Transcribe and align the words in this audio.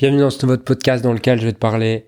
Bienvenue 0.00 0.22
dans 0.22 0.30
ce 0.30 0.46
nouveau 0.46 0.56
podcast 0.56 1.04
dans 1.04 1.12
lequel 1.12 1.38
je 1.38 1.44
vais 1.44 1.52
te 1.52 1.58
parler 1.58 2.06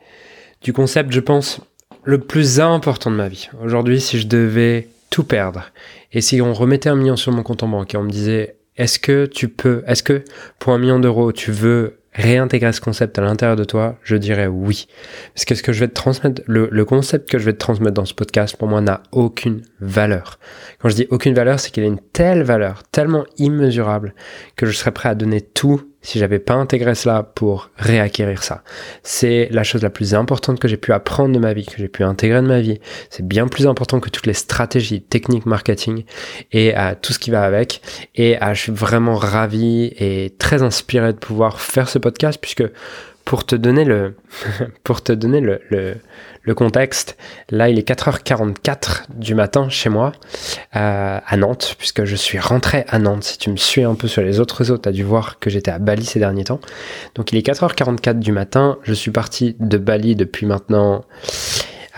du 0.63 0.73
concept, 0.73 1.13
je 1.13 1.21
pense, 1.21 1.61
le 2.05 2.21
plus 2.21 2.59
important 2.59 3.11
de 3.11 3.17
ma 3.17 3.29
vie. 3.29 3.51
Aujourd'hui, 3.63 4.01
si 4.01 4.19
je 4.19 4.27
devais 4.27 4.89
tout 5.11 5.25
perdre 5.25 5.65
et 6.11 6.23
si 6.23 6.41
on 6.41 6.55
remettait 6.55 6.89
un 6.89 6.97
million 6.97 7.17
sur 7.17 7.33
mon 7.33 7.43
compte 7.43 7.63
en 7.63 7.69
banque 7.69 7.93
et 7.93 7.99
on 7.99 8.03
me 8.03 8.11
disait 8.11 8.57
est-ce 8.79 8.99
que 8.99 9.27
tu 9.27 9.49
peux, 9.49 9.85
est-ce 9.87 10.03
que 10.03 10.25
pour 10.59 10.73
un 10.73 10.79
million 10.79 11.01
d'euros, 11.01 11.33
tu 11.33 11.53
veux 11.53 11.99
réintégrer 12.15 12.73
ce 12.73 12.81
concept 12.81 13.19
à 13.19 13.23
l'intérieur 13.23 13.57
de 13.57 13.65
toi, 13.65 13.99
je 14.05 14.17
dirais 14.17 14.47
oui. 14.47 14.87
Parce 15.35 15.45
que 15.45 15.55
ce 15.55 15.63
que 15.63 15.75
je 15.75 15.81
vais 15.81 15.89
te 15.89 15.95
transmettre, 15.95 16.41
le, 16.47 16.71
le 16.73 16.85
concept 16.87 17.29
que 17.29 17.39
je 17.39 17.45
vais 17.45 17.53
te 17.53 17.59
transmettre 17.59 17.93
dans 17.93 18.07
ce 18.07 18.15
podcast, 18.15 18.57
pour 18.57 18.69
moi, 18.69 18.81
n'a 18.81 19.03
aucune 19.13 19.61
valeur. 19.81 20.39
Quand 20.79 20.89
je 20.89 20.95
dis 20.95 21.07
aucune 21.11 21.35
valeur, 21.35 21.61
c'est 21.61 21.71
qu'il 21.71 21.83
a 21.83 21.89
une 21.89 22.01
telle 22.15 22.43
valeur, 22.43 22.85
tellement 22.85 23.27
immesurable, 23.37 24.15
que 24.57 24.65
je 24.65 24.73
serais 24.73 24.93
prêt 24.93 25.11
à 25.11 25.15
donner 25.15 25.43
tout 25.43 25.92
si 26.03 26.19
j'avais 26.19 26.39
pas 26.39 26.55
intégré 26.55 26.95
cela 26.95 27.23
pour 27.23 27.71
réacquérir 27.77 28.43
ça. 28.43 28.63
C'est 29.03 29.49
la 29.51 29.63
chose 29.63 29.83
la 29.83 29.91
plus 29.91 30.15
importante 30.15 30.59
que 30.59 30.69
j'ai 30.69 30.77
pu 30.77 30.93
apprendre 30.93 31.35
de 31.35 31.39
ma 31.39 31.53
vie, 31.55 31.65
que 31.65 31.79
j'ai 31.79 31.89
pu 31.89 32.03
intégrer 32.03 32.43
de 32.43 32.47
ma 32.47 32.61
vie. 32.61 32.81
C'est 33.09 33.27
bien 33.27 33.49
plus 33.49 33.67
important 33.67 34.01
que 34.01 34.11
toutes 34.11 34.27
les 34.27 34.35
stratégies, 34.35 35.01
techniques, 35.01 35.47
marketing 35.47 36.05
et 36.51 36.75
à 36.75 36.95
tout 36.95 37.13
ce 37.13 37.19
qui 37.19 37.31
va 37.31 37.45
avec. 37.45 37.81
Et 38.17 38.37
je 38.53 38.59
suis 38.59 38.73
vraiment 38.73 39.15
ravi 39.15 39.93
et 39.97 40.35
très 40.39 40.63
inspiré 40.63 41.13
de 41.13 41.19
pouvoir 41.19 41.61
faire 41.61 41.89
ce 41.89 41.99
podcast 41.99 42.39
puisque 42.41 42.65
pour 43.25 43.45
te 43.45 43.55
donner 43.55 43.85
le, 46.45 46.55
contexte, 46.55 47.17
là 47.51 47.69
il 47.69 47.79
est 47.79 47.89
4h44 47.89 49.05
du 49.15 49.35
matin 49.35 49.69
chez 49.69 49.89
moi 49.89 50.13
euh, 50.77 51.19
à 51.25 51.37
Nantes, 51.37 51.77
puisque 51.79 52.05
je 52.05 52.17
suis 52.17 52.39
rentré 52.39 52.85
à 52.89 52.99
Nantes. 52.99 53.25
Si 53.25 53.39
tu 53.39 53.51
me 53.51 53.57
suis 53.57 53.83
un 53.85 53.95
peu 53.95 54.09
sur 54.09 54.23
les 54.23 54.41
autres 54.41 54.57
réseaux, 54.57 54.79
tu 54.79 54.89
as 54.89 54.93
dû 54.93 55.05
voir 55.05 55.39
que 55.39 55.51
j'étais 55.51 55.71
à 55.71 55.79
Bali 55.79 56.05
ces 56.05 56.19
derniers 56.19 56.45
temps. 56.45 56.61
Donc 57.15 57.33
il 57.33 57.39
est 57.39 57.47
4h44 57.47 58.19
du 58.19 58.33
matin, 58.33 58.79
je 58.83 58.95
suis 58.95 59.11
parti 59.11 59.57
de 59.61 59.79
Bali 59.79 60.17
depuis 60.17 60.47
maintenant 60.47 61.05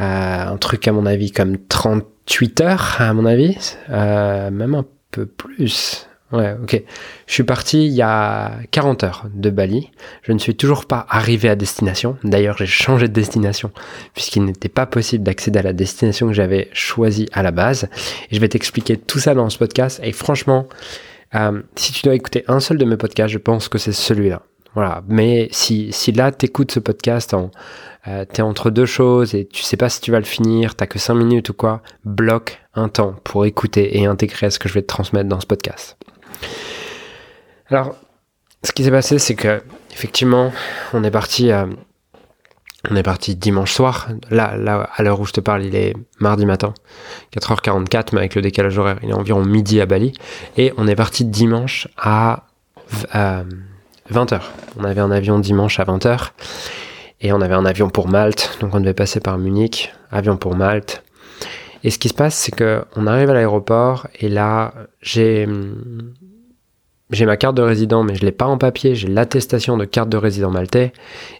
euh, 0.00 0.46
un 0.46 0.56
truc 0.56 0.88
à 0.88 0.92
mon 0.92 1.06
avis 1.06 1.30
comme 1.30 1.56
38 1.58 2.60
heures 2.60 2.96
à 2.98 3.12
mon 3.14 3.27
avis, 3.27 3.56
euh, 3.90 4.50
même 4.50 4.74
un 4.74 4.84
peu 5.10 5.27
plus. 5.27 6.08
Ouais, 6.34 6.56
ok. 6.60 6.82
Je 7.28 7.32
suis 7.32 7.44
parti 7.44 7.86
il 7.86 7.92
y 7.92 8.02
a 8.02 8.58
40 8.72 9.04
heures 9.04 9.27
de 9.32 9.50
Bali. 9.50 9.92
Je 10.22 10.32
ne 10.32 10.38
suis 10.38 10.56
toujours 10.56 10.86
pas 10.86 11.06
arrivé 11.08 11.48
à 11.48 11.54
destination. 11.54 12.16
D'ailleurs, 12.24 12.58
j'ai 12.58 12.66
changé 12.66 13.06
de 13.06 13.12
destination 13.12 13.70
puisqu'il 14.14 14.44
n'était 14.44 14.68
pas 14.68 14.84
possible 14.84 15.22
d'accéder 15.22 15.60
à 15.60 15.62
la 15.62 15.72
destination 15.72 16.27
que 16.27 16.32
j'avais 16.32 16.68
choisie 16.72 17.28
à 17.32 17.44
la 17.44 17.52
base. 17.52 17.84
Et 18.30 18.34
je 18.34 18.40
vais 18.40 18.48
t'expliquer 18.48 18.96
tout 18.96 19.20
ça 19.20 19.34
dans 19.34 19.48
ce 19.48 19.58
podcast. 19.58 20.00
Et 20.02 20.10
franchement, 20.10 20.66
euh, 21.36 21.62
si 21.77 21.92
tu 21.92 22.02
dois 22.02 22.16
écouter 22.16 22.42
un 22.48 22.58
seul 22.58 22.78
de 22.78 22.84
mes 22.84 22.96
podcasts, 22.96 23.32
je 23.32 23.38
pense 23.38 23.68
que 23.68 23.78
c'est 23.78 23.92
celui-là. 23.92 24.42
Voilà. 24.74 25.05
Mais 25.06 25.48
si, 25.52 25.92
si 25.92 26.10
là, 26.10 26.32
t'écoutes 26.32 26.72
ce 26.72 26.80
podcast 26.80 27.32
en, 27.32 27.52
euh, 28.08 28.24
t'es 28.24 28.42
entre 28.42 28.70
deux 28.70 28.86
choses 28.86 29.36
et 29.36 29.46
tu 29.46 29.62
sais 29.62 29.77
pas 29.77 29.88
si 29.88 30.00
tu 30.00 30.10
vas 30.10 30.18
le 30.18 30.24
finir, 30.24 30.74
t'as 30.74 30.86
que 30.86 30.98
5 30.98 31.14
minutes 31.14 31.50
ou 31.50 31.55
quoi, 31.55 31.80
bloque 32.05 32.60
un 32.74 32.88
temps 32.88 33.14
pour 33.22 33.46
écouter 33.46 33.98
et 33.98 34.06
intégrer 34.06 34.50
ce 34.50 34.58
que 34.58 34.68
je 34.68 34.74
vais 34.74 34.82
te 34.82 34.88
transmettre 34.88 35.28
dans 35.28 35.38
ce 35.38 35.46
podcast. 35.46 35.96
Alors, 37.70 37.94
ce 38.62 38.72
qui 38.72 38.84
s'est 38.84 38.90
passé, 38.90 39.18
c'est 39.18 39.34
que 39.34 39.62
effectivement, 39.92 40.52
on 40.92 41.04
est 41.04 41.10
parti, 41.10 41.50
euh, 41.50 41.66
on 42.90 42.96
est 42.96 43.02
parti 43.02 43.36
dimanche 43.36 43.72
soir. 43.72 44.08
Là, 44.30 44.56
là, 44.56 44.88
à 44.94 45.02
l'heure 45.02 45.20
où 45.20 45.27
je 45.27 45.32
te 45.32 45.40
parle, 45.40 45.64
il 45.64 45.74
est 45.74 45.94
mardi 46.18 46.46
matin, 46.46 46.74
4h44, 47.34 48.08
mais 48.12 48.20
avec 48.20 48.34
le 48.34 48.42
décalage 48.42 48.78
horaire, 48.78 48.98
il 49.02 49.10
est 49.10 49.14
environ 49.14 49.44
midi 49.44 49.80
à 49.80 49.86
Bali. 49.86 50.12
Et 50.56 50.72
on 50.77 50.86
est 50.86 50.96
parti 50.96 51.24
dimanche 51.24 51.88
à, 51.96 52.44
20h. 54.12 54.40
On 54.78 54.84
avait 54.84 55.00
un 55.00 55.10
avion 55.10 55.38
dimanche 55.38 55.80
à 55.80 55.84
20h. 55.84 56.30
Et 57.20 57.32
on 57.32 57.40
avait 57.40 57.55
un 57.55 57.64
avion 57.64 57.88
pour 57.88 58.08
Malte, 58.08 58.58
donc 58.60 58.74
on 58.74 58.80
devait 58.80 58.92
passer 58.92 59.20
par 59.20 59.38
Munich, 59.38 59.92
avion 60.10 60.36
pour 60.36 60.55
Malte. 60.56 61.02
Et 61.84 61.90
ce 61.90 61.98
qui 61.98 62.08
se 62.08 62.14
passe, 62.14 62.34
c'est 62.34 62.54
que 62.54 62.82
on 62.96 63.06
arrive 63.06 63.30
à 63.30 63.34
l'aéroport 63.34 64.08
et 64.18 64.30
là, 64.30 64.72
j'ai 65.02 65.46
ma 67.27 67.36
carte 67.36 67.56
de 67.56 67.62
résident, 67.62 68.02
mais 68.02 68.14
je 68.14 68.24
l'ai 68.24 68.33
pas 68.33 68.46
en 68.46 68.56
papier, 68.56 68.95
j'ai 68.95 69.06
l'attestation 69.06 69.77
de 69.77 69.84
carte 69.84 70.08
de 70.08 70.17
résident 70.17 70.50
maltais. 70.50 70.95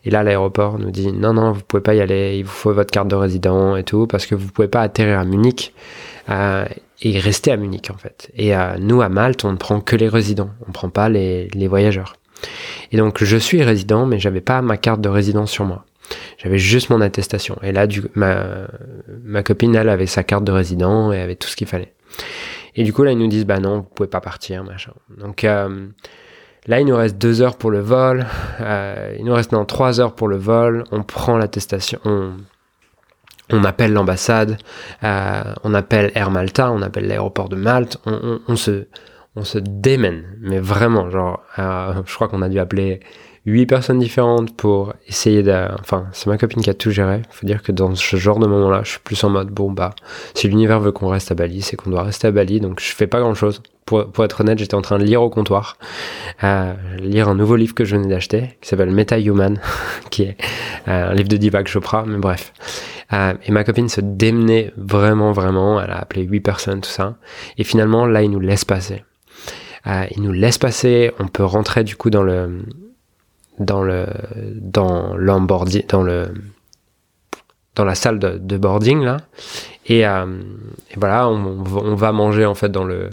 Et 0.05 0.11
là, 0.11 0.23
l'aéroport 0.23 0.79
nous 0.79 0.91
dit 0.91 1.11
non, 1.13 1.33
non, 1.33 1.53
vous 1.53 1.63
pouvez 1.63 1.83
pas 1.83 1.95
y 1.95 2.01
aller, 2.03 2.37
il 2.39 2.45
vous 2.45 2.51
faut 2.51 2.75
votre 2.75 2.93
carte 2.93 3.09
de 3.09 3.17
résident 3.17 3.75
et 3.77 3.85
tout, 3.85 4.07
parce 4.07 4.27
que 4.27 4.35
vous 4.35 4.49
pouvez 4.49 4.69
pas 4.69 4.83
atterrir 4.83 5.19
à 5.19 5.25
Munich 5.25 5.73
euh, 6.29 6.67
et 7.01 7.19
rester 7.19 7.51
à 7.51 7.57
Munich 7.57 7.91
en 7.91 7.97
fait. 7.97 8.31
Et 8.37 8.55
euh, 8.55 8.77
nous, 8.79 9.01
à 9.01 9.09
Malte, 9.09 9.47
on 9.47 9.53
ne 9.53 9.57
prend 9.57 9.81
que 9.81 9.97
les 9.97 10.09
résidents, 10.09 10.51
on 10.69 10.73
prend 10.73 10.91
pas 10.91 11.09
les, 11.09 11.49
les 11.55 11.69
voyageurs. 11.69 12.17
Et 12.93 12.99
donc, 12.99 13.25
je 13.25 13.37
suis 13.39 13.63
résident, 13.63 14.05
mais 14.05 14.19
j'avais 14.19 14.43
pas 14.43 14.61
ma 14.61 14.77
carte 14.77 15.01
de 15.01 15.09
résident 15.09 15.47
sur 15.47 15.65
moi. 15.65 15.87
J'avais 16.39 16.59
juste 16.59 16.91
mon 16.91 17.01
attestation. 17.01 17.59
Et 17.63 17.73
là, 17.73 17.87
ma, 18.15 19.43
copine, 19.43 19.75
elle 19.75 19.89
avait 19.89 20.07
sa 20.07 20.23
carte 20.23 20.45
de 20.45 20.53
résident 20.53 21.13
et 21.13 21.21
avait 21.21 21.37
tout 21.37 21.49
ce 21.49 21.57
qu'il 21.57 21.67
fallait. 21.67 21.95
Et 22.77 22.83
du 22.83 22.93
coup, 22.93 23.03
là, 23.03 23.13
ils 23.13 23.19
nous 23.19 23.29
disent, 23.29 23.47
bah 23.47 23.61
non, 23.61 23.79
vous 23.79 23.83
pouvez 23.95 24.09
pas 24.09 24.21
partir, 24.21 24.65
machin. 24.65 24.93
Donc 25.19 25.45
euh, 25.45 25.87
là, 26.67 26.81
il 26.81 26.87
nous 26.87 26.97
reste 26.97 27.19
deux 27.19 27.41
heures 27.41 27.57
pour 27.57 27.71
le 27.71 27.81
vol. 27.81 28.27
Euh, 28.61 29.15
il 29.19 29.25
nous 29.25 29.35
reste 29.35 29.53
dans 29.53 29.65
trois 29.65 30.01
heures 30.01 30.15
pour 30.15 30.29
le 30.29 30.37
vol. 30.37 30.85
On 30.91 31.03
prend 31.03 31.37
l'attestation. 31.37 32.01
On, 33.51 33.63
appelle 33.63 33.93
l'ambassade, 33.93 34.57
euh, 35.03 35.43
on 35.65 35.75
appelle 35.75 36.11
Air 36.15 36.31
Malta, 36.31 36.73
on 36.73 36.81
appelle 36.81 37.07
l'aéroport 37.07 37.51
de 37.51 37.57
Malte, 37.57 37.99
on, 38.07 38.57
se, 38.57 38.87
on 39.37 39.45
se 39.45 39.59
démène, 39.59 40.25
mais 40.41 40.59
vraiment, 40.59 41.11
genre, 41.11 41.43
je 41.59 42.15
crois 42.15 42.29
qu'on 42.29 42.41
a 42.41 42.49
dû 42.49 42.59
appeler 42.59 43.01
huit 43.47 43.67
personnes 43.67 43.99
différentes 43.99 44.57
pour 44.57 44.95
essayer 45.07 45.43
de... 45.43 45.69
Enfin, 45.81 46.07
c'est 46.13 46.29
ma 46.29 46.39
copine 46.39 46.63
qui 46.63 46.71
a 46.71 46.75
tout 46.75 46.91
géré. 46.91 47.23
Faut 47.31 47.47
dire 47.47 47.63
que 47.63 47.73
dans 47.73 47.95
ce 47.95 48.17
genre 48.17 48.39
de 48.39 48.47
moment-là, 48.47 48.81
je 48.85 48.91
suis 48.91 49.01
plus 49.01 49.23
en 49.25 49.31
mode, 49.31 49.49
bon, 49.49 49.71
bah, 49.71 49.95
si 50.35 50.49
l'univers 50.49 50.81
veut 50.81 50.93
qu'on 50.93 51.09
reste 51.09 51.31
à 51.31 51.35
Bali, 51.35 51.63
c'est 51.63 51.77
qu'on 51.77 51.91
doit 51.91 52.03
rester 52.03 52.27
à 52.27 52.31
Bali, 52.31 52.61
donc 52.61 52.81
je 52.81 52.93
fais 52.95 53.07
pas 53.07 53.21
grand-chose. 53.21 53.63
Pour, 53.85 54.11
pour, 54.11 54.25
être 54.25 54.41
honnête, 54.41 54.59
j'étais 54.59 54.75
en 54.75 54.81
train 54.81 54.99
de 54.99 55.05
lire 55.05 55.21
au 55.21 55.29
comptoir, 55.29 55.77
euh, 56.43 56.73
lire 56.99 57.29
un 57.29 57.35
nouveau 57.35 57.55
livre 57.55 57.75
que 57.75 57.85
je 57.85 57.97
venais 57.97 58.09
d'acheter, 58.09 58.57
qui 58.63 58.69
s'appelle 58.71 58.91
Meta 58.91 59.19
Human, 59.19 59.61
qui 60.11 60.23
est 60.23 60.39
euh, 60.89 61.11
un 61.11 61.15
livre 61.15 61.29
de 61.29 61.37
Deepak 61.37 61.69
Chopra, 61.69 62.05
mais 62.07 62.17
bref. 62.17 62.55
Euh, 63.13 63.35
et 63.45 63.53
ma 63.53 63.63
copine 63.63 63.91
se 63.91 64.01
démenait 64.01 64.73
vraiment, 64.79 65.33
vraiment, 65.33 65.83
elle 65.83 65.91
a 65.91 65.99
appelé 65.99 66.23
huit 66.23 66.41
personnes, 66.41 66.81
tout 66.81 66.89
ça. 66.89 67.17
Et 67.59 67.65
finalement, 67.65 68.07
là, 68.07 68.23
il 68.23 68.31
nous 68.31 68.41
laisse 68.41 68.65
passer. 68.65 69.05
Euh, 69.87 70.07
il 70.17 70.23
nous 70.23 70.33
laisse 70.33 70.59
passer, 70.59 71.13
on 71.19 71.29
peut 71.29 71.45
rentrer 71.45 71.85
du 71.85 71.95
coup 71.97 72.09
dans 72.09 72.23
le 72.23 72.63
dans 73.59 73.83
le 73.83 74.07
dans 74.61 75.15
l'onboarding 75.17 75.87
dans 75.89 76.03
le 76.03 76.29
dans 77.75 77.85
la 77.85 77.95
salle 77.95 78.19
de, 78.19 78.39
de 78.39 78.57
boarding 78.57 79.03
là. 79.03 79.19
Et, 79.87 80.07
euh, 80.07 80.27
et 80.91 80.95
voilà 80.97 81.29
on, 81.29 81.65
on, 81.77 81.95
va 81.95 82.13
manger 82.13 82.47
en 82.47 82.55
fait 82.55 82.71
dans 82.71 82.85
le 82.85 83.11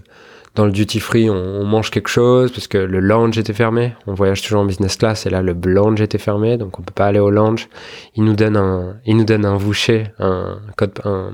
dans 0.55 0.65
le 0.65 0.71
duty 0.71 0.99
free. 0.99 1.29
On, 1.29 1.33
on, 1.33 1.65
mange 1.65 1.91
quelque 1.91 2.09
chose 2.09 2.51
parce 2.51 2.67
que 2.67 2.77
le 2.77 2.99
lounge 2.99 3.37
était 3.37 3.53
fermé. 3.53 3.93
On 4.07 4.13
voyage 4.13 4.41
toujours 4.41 4.61
en 4.61 4.65
business 4.65 4.95
class 4.97 5.25
et 5.25 5.29
là 5.29 5.41
le 5.41 5.53
lounge 5.53 6.01
était 6.01 6.17
fermé. 6.17 6.57
Donc 6.57 6.79
on 6.79 6.83
peut 6.83 6.93
pas 6.93 7.07
aller 7.07 7.19
au 7.19 7.29
lounge. 7.29 7.69
Il 8.15 8.23
nous 8.23 8.35
donne 8.35 8.57
un 8.57 8.97
il 9.05 9.17
nous 9.17 9.25
donne 9.25 9.45
un 9.45 9.57
voucher 9.57 10.07
un 10.19 10.59
code 10.77 10.99
un 11.05 11.33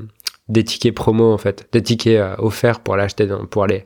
des 0.50 0.63
tickets 0.63 0.96
promo 0.96 1.34
en 1.34 1.38
fait. 1.38 1.67
Des 1.72 1.84
tickets 1.84 2.19
euh, 2.19 2.35
offerts 2.40 2.79
pour 2.79 2.96
l'acheter 2.96 3.28
pour 3.50 3.63
aller 3.63 3.85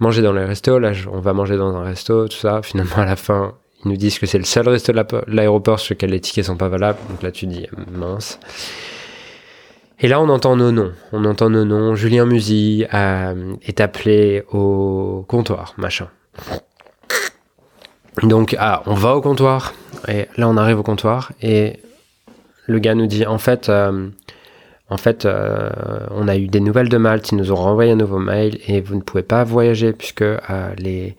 manger 0.00 0.22
dans 0.22 0.32
les 0.32 0.44
restos 0.44 0.78
là 0.78 0.92
on 1.12 1.20
va 1.20 1.32
manger 1.32 1.56
dans 1.56 1.74
un 1.76 1.84
resto 1.84 2.28
tout 2.28 2.36
ça. 2.36 2.60
Finalement 2.62 2.96
à 2.98 3.04
la 3.04 3.16
fin 3.16 3.54
ils 3.84 3.90
nous 3.90 3.96
disent 3.96 4.18
que 4.18 4.26
c'est 4.26 4.38
le 4.38 4.44
seul 4.44 4.68
resto 4.68 4.92
de 4.92 5.04
l'aéroport 5.28 5.78
sur 5.78 5.94
lequel 5.94 6.10
les 6.10 6.20
tickets 6.20 6.46
sont 6.46 6.56
pas 6.56 6.68
valables. 6.68 6.98
Donc 7.10 7.22
là, 7.22 7.30
tu 7.30 7.46
dis 7.46 7.66
mince. 7.92 8.40
Et 10.00 10.08
là, 10.08 10.20
on 10.20 10.28
entend 10.28 10.56
nos 10.56 10.70
noms. 10.70 10.92
On 11.12 11.24
entend 11.24 11.50
nos 11.50 11.64
noms. 11.64 11.94
Julien 11.94 12.24
Musy 12.24 12.86
euh, 12.94 13.54
est 13.62 13.80
appelé 13.80 14.44
au 14.52 15.24
comptoir, 15.26 15.74
machin. 15.76 16.08
Donc, 18.22 18.56
ah, 18.58 18.82
on 18.86 18.94
va 18.94 19.16
au 19.16 19.20
comptoir. 19.20 19.74
Et 20.06 20.26
là, 20.36 20.48
on 20.48 20.56
arrive 20.56 20.78
au 20.78 20.82
comptoir. 20.84 21.32
Et 21.42 21.80
le 22.66 22.78
gars 22.78 22.94
nous 22.94 23.06
dit, 23.06 23.26
en 23.26 23.38
fait, 23.38 23.68
euh, 23.68 24.08
en 24.88 24.96
fait, 24.96 25.24
euh, 25.24 25.70
on 26.12 26.28
a 26.28 26.36
eu 26.36 26.46
des 26.46 26.60
nouvelles 26.60 26.88
de 26.88 26.96
Malte. 26.96 27.30
Ils 27.32 27.36
nous 27.36 27.50
ont 27.50 27.56
renvoyé 27.56 27.92
un 27.92 27.96
nouveau 27.96 28.18
mail 28.18 28.58
et 28.68 28.80
vous 28.80 28.94
ne 28.94 29.02
pouvez 29.02 29.24
pas 29.24 29.42
voyager 29.42 29.92
puisque 29.92 30.24
les 30.78 31.16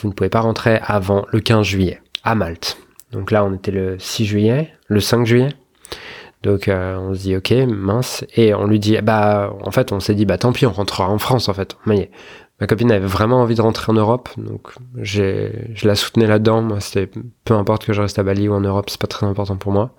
vous 0.00 0.08
ne 0.08 0.12
pouvez 0.12 0.30
pas 0.30 0.40
rentrer 0.40 0.80
avant 0.82 1.26
le 1.30 1.40
15 1.40 1.64
juillet 1.66 2.00
à 2.24 2.34
Malte. 2.34 2.78
Donc 3.12 3.30
là, 3.30 3.44
on 3.44 3.54
était 3.54 3.70
le 3.72 3.98
6 3.98 4.24
juillet, 4.24 4.72
le 4.88 5.00
5 5.00 5.26
juillet. 5.26 5.50
Donc 6.42 6.68
euh, 6.68 6.96
on 6.96 7.14
se 7.14 7.20
dit 7.20 7.36
ok 7.36 7.52
mince 7.68 8.24
et 8.34 8.54
on 8.54 8.66
lui 8.66 8.78
dit 8.78 8.96
bah 9.02 9.52
en 9.62 9.70
fait 9.70 9.92
on 9.92 10.00
s'est 10.00 10.14
dit 10.14 10.24
bah 10.24 10.38
tant 10.38 10.52
pis 10.52 10.64
on 10.64 10.72
rentrera 10.72 11.08
en 11.08 11.18
France 11.18 11.50
en 11.50 11.52
fait. 11.52 11.76
Mais 11.84 12.10
ma 12.60 12.66
copine 12.66 12.90
avait 12.90 13.06
vraiment 13.06 13.42
envie 13.42 13.54
de 13.54 13.60
rentrer 13.60 13.92
en 13.92 13.94
Europe 13.94 14.30
donc 14.38 14.70
je 14.96 15.50
la 15.86 15.94
soutenais 15.94 16.26
là-dedans. 16.26 16.62
Moi 16.62 16.80
c'était 16.80 17.10
peu 17.44 17.52
importe 17.52 17.84
que 17.84 17.92
je 17.92 18.00
reste 18.00 18.18
à 18.18 18.22
Bali 18.22 18.48
ou 18.48 18.54
en 18.54 18.60
Europe 18.60 18.88
c'est 18.88 19.00
pas 19.00 19.06
très 19.06 19.26
important 19.26 19.56
pour 19.56 19.72
moi. 19.72 19.90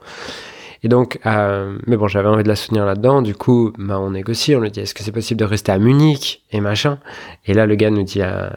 Et 0.83 0.87
donc, 0.87 1.19
euh, 1.27 1.77
mais 1.85 1.95
bon, 1.95 2.07
j'avais 2.07 2.27
envie 2.27 2.43
de 2.43 2.47
la 2.47 2.55
soutenir 2.55 2.85
là-dedans. 2.85 3.21
Du 3.21 3.35
coup, 3.35 3.71
bah, 3.77 3.99
on 3.99 4.11
négocie, 4.11 4.55
on 4.55 4.61
lui 4.61 4.71
dit 4.71 4.79
est-ce 4.79 4.95
que 4.95 5.03
c'est 5.03 5.11
possible 5.11 5.39
de 5.39 5.45
rester 5.45 5.71
à 5.71 5.77
Munich 5.77 6.43
et 6.51 6.59
machin. 6.59 6.97
Et 7.45 7.53
là, 7.53 7.67
le 7.67 7.75
gars 7.75 7.91
nous 7.91 8.03
dit 8.03 8.21
euh, 8.21 8.49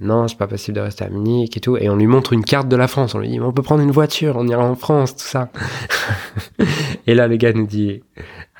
non, 0.00 0.26
c'est 0.26 0.38
pas 0.38 0.46
possible 0.46 0.76
de 0.76 0.80
rester 0.80 1.04
à 1.04 1.10
Munich 1.10 1.54
et 1.56 1.60
tout. 1.60 1.76
Et 1.76 1.90
on 1.90 1.96
lui 1.96 2.06
montre 2.06 2.32
une 2.32 2.44
carte 2.44 2.68
de 2.68 2.76
la 2.76 2.88
France. 2.88 3.14
On 3.14 3.18
lui 3.18 3.28
dit 3.28 3.40
on 3.40 3.52
peut 3.52 3.62
prendre 3.62 3.82
une 3.82 3.90
voiture, 3.90 4.36
on 4.38 4.46
ira 4.46 4.64
en 4.64 4.74
France, 4.74 5.16
tout 5.16 5.26
ça. 5.26 5.50
et 7.06 7.14
là, 7.14 7.28
le 7.28 7.36
gars 7.36 7.52
nous 7.52 7.66
dit 7.66 8.02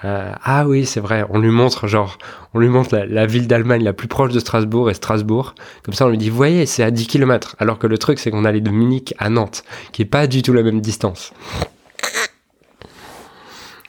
euh, 0.05 0.33
ah 0.45 0.67
oui, 0.69 0.85
c'est 0.85 1.01
vrai. 1.01 1.25
On 1.31 1.39
lui 1.39 1.51
montre 1.51 1.87
genre, 1.87 2.19
on 2.53 2.59
lui 2.59 2.69
montre 2.69 2.95
la, 2.97 3.27
ville 3.27 3.47
d'Allemagne 3.47 3.83
la 3.83 3.95
plus 3.95 4.09
proche 4.09 4.33
de 4.33 4.41
Strasbourg 4.41 4.91
et 4.91 4.95
Strasbourg. 4.95 5.55
Comme 5.85 5.95
ça, 5.95 6.05
on 6.05 6.11
lui 6.11 6.19
dit 6.19 6.29
voyez, 6.29 6.67
c'est 6.67 6.83
à 6.83 6.91
10 6.91 7.07
km. 7.07 7.57
Alors 7.59 7.79
que 7.79 7.87
le 7.87 7.97
truc, 7.97 8.19
c'est 8.19 8.31
qu'on 8.31 8.45
allait 8.45 8.61
de 8.61 8.71
Munich 8.71 9.15
à 9.19 9.31
Nantes, 9.31 9.65
qui 9.93 10.03
est 10.03 10.07
pas 10.07 10.27
du 10.27 10.43
tout 10.43 10.53
la 10.53 10.63
même 10.63 10.83
distance. 10.83 11.33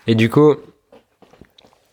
Et 0.07 0.15
du 0.15 0.29
coup, 0.29 0.55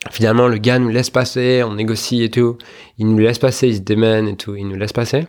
finalement, 0.09 0.47
le 0.47 0.57
gars 0.57 0.79
nous 0.79 0.89
laisse 0.89 1.09
passer, 1.09 1.63
on 1.63 1.73
négocie 1.73 2.23
et 2.23 2.29
tout. 2.29 2.57
Il 2.97 3.07
nous 3.07 3.17
laisse 3.17 3.39
passer, 3.39 3.67
il 3.67 3.75
se 3.75 3.81
démène 3.81 4.27
et 4.27 4.37
tout, 4.37 4.55
il 4.55 4.67
nous 4.67 4.77
laisse 4.77 4.93
passer. 4.93 5.27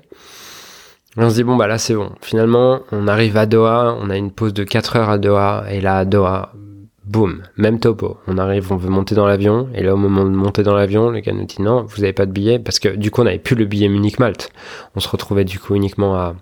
Et 1.18 1.20
on 1.20 1.30
se 1.30 1.34
dit, 1.34 1.44
bon, 1.44 1.56
bah 1.56 1.66
là, 1.66 1.78
c'est 1.78 1.94
bon. 1.94 2.12
Finalement, 2.20 2.80
on 2.92 3.08
arrive 3.08 3.36
à 3.36 3.46
Doha, 3.46 3.96
on 4.00 4.10
a 4.10 4.16
une 4.16 4.30
pause 4.30 4.54
de 4.54 4.64
4 4.64 4.96
heures 4.96 5.10
à 5.10 5.18
Doha, 5.18 5.64
et 5.70 5.80
là, 5.80 5.98
à 5.98 6.04
Doha, 6.04 6.52
boum, 7.04 7.42
même 7.56 7.80
topo. 7.80 8.18
On 8.26 8.36
arrive, 8.36 8.70
on 8.70 8.76
veut 8.76 8.90
monter 8.90 9.14
dans 9.14 9.26
l'avion, 9.26 9.68
et 9.74 9.82
là, 9.82 9.94
au 9.94 9.96
moment 9.96 10.24
de 10.24 10.30
monter 10.30 10.62
dans 10.62 10.74
l'avion, 10.74 11.08
le 11.08 11.20
gars 11.20 11.32
nous 11.32 11.46
dit, 11.46 11.62
non, 11.62 11.84
vous 11.84 12.02
n'avez 12.02 12.12
pas 12.12 12.26
de 12.26 12.32
billet, 12.32 12.58
parce 12.58 12.78
que 12.78 12.90
du 12.90 13.10
coup, 13.10 13.22
on 13.22 13.24
n'avait 13.24 13.38
plus 13.38 13.56
le 13.56 13.64
billet 13.64 13.88
Munich-Malte. 13.88 14.50
On 14.94 15.00
se 15.00 15.08
retrouvait 15.08 15.44
du 15.44 15.58
coup 15.58 15.74
uniquement 15.74 16.16
à, 16.16 16.36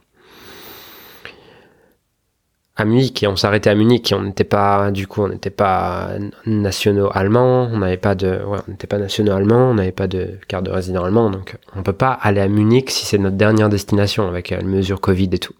à 2.76 2.85
Munich 2.85 3.23
et 3.23 3.29
on 3.29 3.37
s'arrêtait 3.37 3.71
à 3.71 3.75
Munich 3.75 4.11
et 4.11 4.15
on 4.15 4.23
n'était 4.23 4.44
pas 4.44 4.91
du 4.91 5.06
coup 5.06 5.23
on 5.23 5.29
n'était 5.29 5.50
pas 5.50 6.11
nationaux 6.47 7.09
allemands. 7.12 7.69
On 7.73 7.79
n'avait 7.79 7.97
pas 7.97 8.15
de 8.15 8.41
on 8.47 8.71
n'était 8.71 8.87
pas 8.87 8.99
nationaux 8.99 9.32
allemands 9.32 9.71
on 9.71 9.75
n'avait 9.75 9.93
pas 9.93 10.09
de 10.09 10.38
carte 10.49 10.65
de 10.65 10.71
résident 10.71 11.05
allemand. 11.05 11.31
Donc 11.31 11.56
on 11.76 11.82
peut 11.82 11.93
pas 11.93 12.12
aller 12.12 12.41
à 12.41 12.49
Munich 12.49 12.91
si 12.91 13.06
c'est 13.06 13.19
notre 13.19 13.37
dernière 13.37 13.69
destination 13.69 14.26
avec 14.26 14.50
euh, 14.50 14.59
les 14.59 14.65
mesures 14.65 15.00
Covid 15.00 15.31
et 15.32 15.38
tout. 15.38 15.55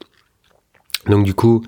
Donc 1.09 1.25
du 1.25 1.35
coup 1.35 1.63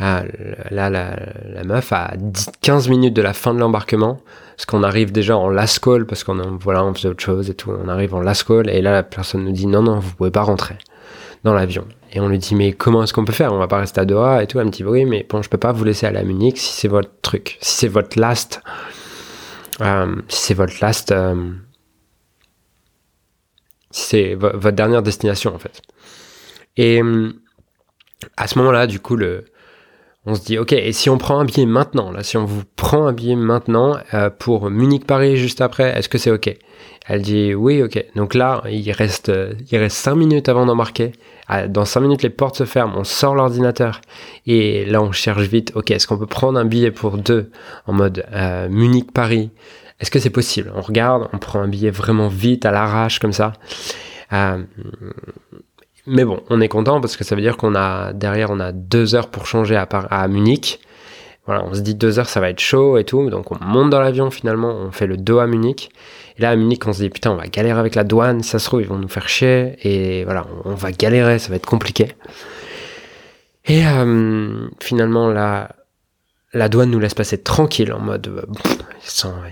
euh, 0.00 0.22
là 0.70 0.90
la, 0.90 1.64
meuf 1.64 1.92
à 1.92 2.14
15 2.60 2.88
minutes 2.88 3.14
de 3.14 3.22
la 3.22 3.32
fin 3.32 3.52
de 3.54 3.58
l'embarquement. 3.58 4.20
Parce 4.56 4.66
qu'on 4.66 4.84
arrive 4.84 5.10
déjà 5.10 5.36
en 5.36 5.48
last 5.48 5.84
parce 6.06 6.22
qu'on 6.22 6.36
voilà 6.60 6.84
on 6.84 6.94
faisait 6.94 7.08
autre 7.08 7.24
chose 7.24 7.50
et 7.50 7.54
tout. 7.54 7.72
On 7.72 7.88
arrive 7.88 8.14
en 8.14 8.20
last 8.20 8.48
et 8.68 8.80
là 8.80 8.92
la 8.92 9.02
personne 9.02 9.42
nous 9.42 9.50
dit 9.50 9.66
non 9.66 9.82
non 9.82 9.98
vous 9.98 10.14
pouvez 10.14 10.30
pas 10.30 10.42
rentrer 10.42 10.76
dans 11.42 11.54
l'avion. 11.54 11.84
Et 12.14 12.20
on 12.20 12.28
lui 12.28 12.38
dit, 12.38 12.54
mais 12.54 12.72
comment 12.72 13.02
est-ce 13.02 13.12
qu'on 13.12 13.24
peut 13.24 13.32
faire? 13.32 13.52
On 13.52 13.58
va 13.58 13.66
pas 13.66 13.78
rester 13.78 14.00
à 14.00 14.04
Doha 14.04 14.42
et 14.42 14.46
tout. 14.46 14.58
Me 14.58 14.70
dit, 14.70 14.84
oui, 14.84 15.04
mais 15.04 15.26
bon, 15.28 15.42
je 15.42 15.50
peux 15.50 15.58
pas 15.58 15.72
vous 15.72 15.82
laisser 15.82 16.06
aller 16.06 16.18
à 16.18 16.22
Munich 16.22 16.58
si 16.58 16.72
c'est 16.72 16.88
votre 16.88 17.10
truc, 17.22 17.58
si 17.60 17.74
c'est 17.78 17.88
votre 17.88 18.18
last, 18.18 18.62
euh, 19.80 20.14
si 20.28 20.42
c'est 20.42 20.54
votre 20.54 20.74
last, 20.80 21.10
euh, 21.10 21.50
si 23.90 24.06
c'est 24.06 24.34
votre 24.36 24.70
dernière 24.70 25.02
destination 25.02 25.54
en 25.54 25.58
fait. 25.58 25.82
Et 26.76 27.02
euh, 27.02 27.32
à 28.36 28.46
ce 28.46 28.58
moment-là, 28.58 28.86
du 28.86 29.00
coup, 29.00 29.16
le, 29.16 29.44
on 30.26 30.34
se 30.34 30.42
dit, 30.42 30.58
ok, 30.58 30.72
et 30.72 30.92
si 30.92 31.10
on 31.10 31.18
prend 31.18 31.38
un 31.38 31.44
billet 31.44 31.66
maintenant, 31.66 32.10
là, 32.10 32.22
si 32.22 32.36
on 32.36 32.44
vous 32.44 32.62
prend 32.76 33.06
un 33.06 33.12
billet 33.12 33.36
maintenant 33.36 33.98
pour 34.38 34.70
Munich-Paris 34.70 35.36
juste 35.36 35.60
après, 35.60 35.96
est-ce 35.98 36.08
que 36.08 36.18
c'est 36.18 36.30
ok? 36.30 36.56
Elle 37.06 37.20
dit, 37.20 37.54
oui, 37.54 37.82
ok. 37.82 38.02
Donc 38.16 38.32
là, 38.34 38.62
il 38.70 38.90
reste, 38.92 39.30
il 39.70 39.78
reste 39.78 39.96
5 39.96 40.14
minutes 40.14 40.48
avant 40.48 40.64
d'embarquer. 40.64 41.12
Ah, 41.46 41.68
dans 41.68 41.84
5 41.84 42.00
minutes, 42.00 42.22
les 42.22 42.30
portes 42.30 42.56
se 42.56 42.64
ferment, 42.64 42.94
on 42.96 43.04
sort 43.04 43.34
l'ordinateur 43.34 44.00
et 44.46 44.86
là, 44.86 45.02
on 45.02 45.12
cherche 45.12 45.42
vite. 45.42 45.72
Ok, 45.74 45.90
est-ce 45.90 46.06
qu'on 46.06 46.16
peut 46.16 46.26
prendre 46.26 46.58
un 46.58 46.64
billet 46.64 46.90
pour 46.90 47.18
deux 47.18 47.50
en 47.86 47.92
mode 47.92 48.24
euh, 48.32 48.68
Munich-Paris? 48.70 49.50
Est-ce 50.00 50.10
que 50.10 50.18
c'est 50.18 50.30
possible? 50.30 50.72
On 50.74 50.80
regarde, 50.80 51.28
on 51.32 51.38
prend 51.38 51.60
un 51.60 51.68
billet 51.68 51.90
vraiment 51.90 52.28
vite 52.28 52.64
à 52.64 52.70
l'arrache 52.70 53.18
comme 53.18 53.34
ça. 53.34 53.52
Mais 56.06 56.24
bon, 56.24 56.42
on 56.50 56.60
est 56.60 56.68
content 56.68 57.00
parce 57.00 57.16
que 57.16 57.24
ça 57.24 57.34
veut 57.34 57.42
dire 57.42 57.56
qu'on 57.56 57.74
a 57.74 58.12
derrière, 58.12 58.50
on 58.50 58.60
a 58.60 58.72
deux 58.72 59.14
heures 59.14 59.28
pour 59.28 59.46
changer 59.46 59.76
à, 59.76 59.82
à 59.82 60.28
Munich. 60.28 60.80
Voilà, 61.46 61.62
on 61.64 61.74
se 61.74 61.80
dit 61.80 61.94
deux 61.94 62.18
heures, 62.18 62.28
ça 62.28 62.40
va 62.40 62.50
être 62.50 62.60
chaud 62.60 62.96
et 62.98 63.04
tout. 63.04 63.28
Donc 63.30 63.52
on 63.52 63.58
monte 63.62 63.90
dans 63.90 64.00
l'avion 64.00 64.30
finalement, 64.30 64.70
on 64.70 64.90
fait 64.92 65.06
le 65.06 65.16
dos 65.16 65.38
à 65.38 65.46
Munich. 65.46 65.90
Et 66.36 66.42
là, 66.42 66.50
à 66.50 66.56
Munich, 66.56 66.86
on 66.86 66.92
se 66.92 67.02
dit, 67.02 67.10
putain, 67.10 67.30
on 67.30 67.36
va 67.36 67.46
galérer 67.46 67.78
avec 67.78 67.94
la 67.94 68.02
douane, 68.02 68.42
ça 68.42 68.58
se 68.58 68.64
trouve, 68.64 68.80
ils 68.80 68.88
vont 68.88 68.98
nous 68.98 69.08
faire 69.08 69.28
chier. 69.28 69.76
Et 69.82 70.24
voilà, 70.24 70.46
on, 70.64 70.74
va 70.74 70.90
galérer, 70.90 71.38
ça 71.38 71.50
va 71.50 71.56
être 71.56 71.66
compliqué. 71.66 72.12
Et 73.66 73.86
euh, 73.86 74.68
finalement, 74.80 75.28
la, 75.28 75.70
la 76.52 76.68
douane 76.68 76.90
nous 76.90 76.98
laisse 76.98 77.14
passer 77.14 77.38
tranquille, 77.38 77.92
en 77.92 78.00
mode, 78.00 78.26
euh, 78.26 78.42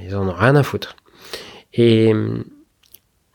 ils, 0.05 0.17
en 0.17 0.29
ont 0.29 0.33
rien 0.33 0.57
à 0.57 0.63
foutre. 0.63 0.97
Et 1.73 2.13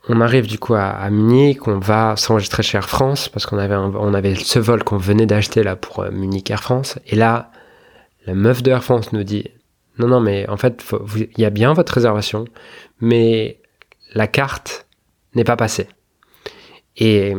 on 0.08 0.20
arrive 0.20 0.46
du 0.46 0.58
coup 0.58 0.74
à, 0.74 1.08
Munich, 1.10 1.66
on 1.68 1.78
va 1.78 2.16
s'enregistrer 2.16 2.62
chez 2.62 2.78
Air 2.78 2.88
France, 2.88 3.28
parce 3.28 3.46
qu'on 3.46 3.58
avait, 3.58 3.74
avait 3.74 4.34
ce 4.34 4.58
vol 4.58 4.82
qu'on 4.84 4.96
venait 4.96 5.26
d'acheter 5.26 5.62
là 5.62 5.76
pour 5.76 6.00
euh, 6.00 6.10
Munich 6.10 6.50
Air 6.50 6.62
France. 6.62 6.98
Et 7.06 7.16
là, 7.16 7.50
la 8.26 8.34
meuf 8.34 8.62
de 8.62 8.70
Air 8.70 8.82
France 8.82 9.12
nous 9.12 9.24
dit, 9.24 9.44
non, 9.98 10.08
non, 10.08 10.20
mais 10.20 10.48
en 10.48 10.56
fait, 10.56 10.84
il 11.16 11.40
y 11.40 11.44
a 11.44 11.50
bien 11.50 11.72
votre 11.72 11.92
réservation, 11.92 12.46
mais 13.00 13.60
la 14.14 14.26
carte 14.26 14.86
n'est 15.34 15.44
pas 15.44 15.56
passée. 15.56 15.88
Et 16.96 17.34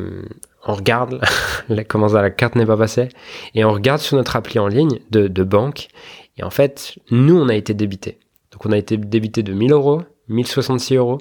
on 0.66 0.74
regarde 0.74 1.22
comment 1.88 2.08
la 2.08 2.30
carte 2.30 2.56
n'est 2.56 2.66
pas 2.66 2.78
passée, 2.78 3.10
et 3.56 3.66
on 3.66 3.72
regarde 3.72 4.02
sur 4.02 4.18
notre 4.18 4.36
appli 4.36 4.60
en 4.60 4.68
ligne 4.68 5.00
de, 5.10 5.28
de 5.28 5.44
banque, 5.44 5.88
et 6.38 6.44
en 6.44 6.50
fait, 6.50 6.96
nous, 7.12 7.38
on 7.38 7.50
a 7.50 7.56
été 7.56 7.74
débité. 7.74 8.20
Donc 8.52 8.66
on 8.66 8.72
a 8.72 8.78
été 8.78 8.98
débité 8.98 9.44
de 9.44 9.54
1000 9.54 9.74
euros, 9.74 10.02
1066 10.30 10.96
euros. 10.96 11.18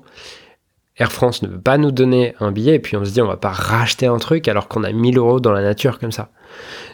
Air 0.99 1.13
France 1.13 1.43
ne 1.43 1.49
veut 1.49 1.61
pas 1.61 1.79
nous 1.79 1.93
donner 1.93 2.35
un 2.41 2.51
billet, 2.51 2.75
et 2.75 2.79
puis 2.79 2.97
on 2.97 3.05
se 3.05 3.11
dit 3.11 3.23
on 3.23 3.29
va 3.29 3.37
pas 3.37 3.51
racheter 3.51 4.07
un 4.07 4.19
truc 4.19 4.49
alors 4.49 4.69
qu'on 4.69 4.85
a 4.85 4.93
1000 4.93 5.19
euros 5.19 5.41
dans 5.41 5.53
la 5.53 5.63
nature 5.63 5.99
comme 5.99 6.13
ça. 6.13 6.31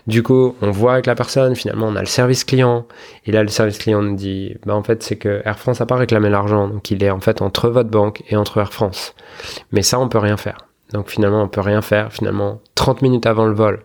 Du 0.07 0.23
coup, 0.23 0.55
on 0.61 0.71
voit 0.71 0.95
avec 0.95 1.07
la 1.07 1.15
personne, 1.15 1.57
finalement, 1.57 1.87
on 1.87 1.97
a 1.97 2.01
le 2.01 2.07
service 2.07 2.45
client. 2.45 2.87
Et 3.25 3.33
là, 3.33 3.43
le 3.43 3.49
service 3.49 3.79
client 3.79 4.03
nous 4.03 4.17
dit, 4.17 4.57
bah, 4.67 4.75
en 4.75 4.83
fait, 4.83 5.03
c'est 5.03 5.17
que 5.17 5.41
Air 5.45 5.59
France 5.59 5.81
n'a 5.81 5.87
pas 5.87 5.97
réclamé 5.97 6.29
l'argent. 6.29 6.69
Donc, 6.69 6.91
il 6.91 7.03
est 7.03 7.11
en 7.11 7.21
fait 7.21 7.41
entre 7.41 7.69
votre 7.69 7.89
banque 7.89 8.23
et 8.29 8.37
entre 8.37 8.59
Air 8.59 8.73
France. 8.73 9.15
Mais 9.73 9.83
ça, 9.83 9.99
on 9.99 10.09
peut 10.09 10.19
rien 10.19 10.37
faire. 10.37 10.67
Donc, 10.93 11.09
finalement, 11.09 11.43
on 11.43 11.49
peut 11.49 11.63
rien 11.63 11.81
faire. 11.81 12.13
Finalement, 12.13 12.61
30 12.75 13.03
minutes 13.03 13.27
avant 13.27 13.47
le 13.47 13.55
vol, 13.55 13.83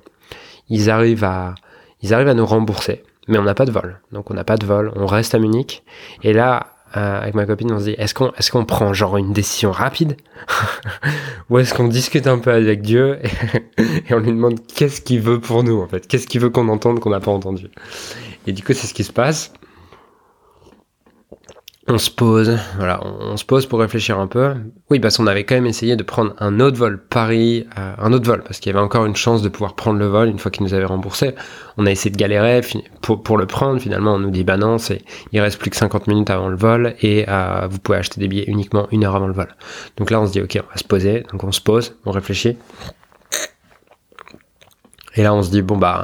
ils 0.68 0.90
arrivent 0.90 1.24
à, 1.24 1.56
ils 2.02 2.14
arrivent 2.14 2.28
à 2.28 2.34
nous 2.34 2.46
rembourser. 2.46 3.04
Mais 3.28 3.38
on 3.38 3.44
n'a 3.44 3.56
pas 3.56 3.66
de 3.66 3.72
vol. 3.72 4.02
Donc, 4.12 4.32
on 4.32 4.34
n'a 4.34 4.44
pas 4.44 4.58
de 4.58 4.66
vol. 4.66 4.92
On 4.96 5.06
reste 5.06 5.36
à 5.36 5.40
Munich. 5.40 5.84
Et 6.24 6.34
là, 6.34 6.68
euh, 6.98 7.22
avec 7.22 7.36
ma 7.36 7.46
copine, 7.46 7.72
on 7.72 7.80
se 7.80 7.86
dit 7.86 7.96
est-ce 7.98 8.14
qu'on 8.14 8.32
est-ce 8.38 8.52
qu'on 8.52 8.66
prend 8.66 8.94
genre 8.94 9.18
une 9.18 9.34
décision 9.34 9.72
rapide? 9.72 10.18
Ou 11.50 11.60
est-ce 11.60 11.74
qu'on 11.74 11.88
discute 11.88 12.26
un 12.28 12.40
peu 12.40 12.52
avec 12.52 12.82
Dieu 12.82 13.20
et, 13.78 14.14
on 14.14 14.20
lui 14.20 14.32
demande 14.32 14.60
qu'est-ce 14.68 15.02
qu'il 15.02 15.22
veut 15.22 15.40
pour 15.40 15.64
nous 15.64 15.82
en 15.82 15.88
fait, 15.88 16.08
qu'est-ce 16.08 16.28
qu'il 16.28 16.42
veut 16.42 16.50
qu'on 16.50 16.68
entende 16.68 17.00
qu'on 17.00 17.12
n'a 17.12 17.20
pas 17.20 17.32
entendu? 17.32 17.68
Et 18.48 18.54
du 18.54 18.64
coup, 18.64 18.74
c'est 18.74 18.88
ce 18.88 18.94
qui 18.94 19.04
se 19.04 19.14
passe 19.14 19.54
on 21.90 21.98
se 21.98 22.12
pose, 22.12 22.56
voilà, 22.78 23.02
on, 23.04 23.36
se 23.36 23.44
pose 23.44 23.66
pour 23.66 23.80
réfléchir 23.80 24.20
un 24.20 24.28
peu. 24.28 24.54
Oui, 24.92 25.00
parce 25.00 25.18
qu'on 25.18 25.26
avait 25.26 25.44
quand 25.44 25.56
même 25.56 25.66
essayé 25.66 25.96
de 25.96 26.04
prendre 26.04 26.36
un 26.38 26.60
autre 26.60 26.78
vol 26.78 27.04
Paris, 27.04 27.66
euh, 27.80 27.94
un 27.98 28.14
autre 28.14 28.28
vol, 28.28 28.44
parce 28.44 28.60
qu'il 28.60 28.72
y 28.72 28.76
avait 28.76 28.84
encore 28.84 29.06
une 29.06 29.16
chance 29.16 29.42
de 29.42 29.50
pouvoir 29.50 29.74
prendre 29.74 29.98
le 29.98 30.06
vol 30.06 30.30
une 30.30 30.38
fois 30.38 30.52
qu'ils 30.52 30.64
nous 30.64 30.76
avaient 30.76 30.86
remboursé. 30.86 31.34
On 31.78 31.88
a 31.88 31.92
essayé 31.92 32.12
de 32.12 32.18
galérer 32.18 32.62
pour, 33.02 33.38
le 33.38 33.48
prendre. 33.48 33.82
Finalement, 33.82 34.14
on 34.14 34.20
nous 34.20 34.30
dit 34.30 34.44
bah 34.44 34.58
non, 34.58 34.78
c'est 34.78 35.02
il 35.32 35.42
reste 35.42 35.58
plus 35.58 35.72
que 35.72 35.78
50 35.78 36.06
minutes 36.06 36.30
avant 36.30 36.50
le 36.50 36.58
vol 36.58 36.96
et 37.02 37.26
euh, 37.28 37.68
vous 37.70 37.80
pouvez 37.80 37.98
acheter 37.98 38.22
des 38.22 38.28
billets 38.28 38.46
uniquement 38.48 38.88
une 38.92 39.04
heure 39.04 39.16
avant 39.16 39.28
le 39.28 39.34
vol. 39.34 39.48
Donc 39.98 40.12
là, 40.12 40.22
on 40.22 40.28
se 40.28 40.32
dit 40.32 40.42
ok, 40.42 40.60
on 40.64 40.70
va 40.70 40.78
se 40.78 40.84
poser. 40.84 41.26
Donc 41.32 41.44
on 41.44 41.52
se 41.52 41.62
pose, 41.62 41.96
on 42.06 42.12
réfléchit. 42.12 42.56
Et 45.16 45.24
là, 45.24 45.34
on 45.34 45.42
se 45.42 45.50
dit 45.50 45.64
bon 45.64 45.78
bah 45.78 46.04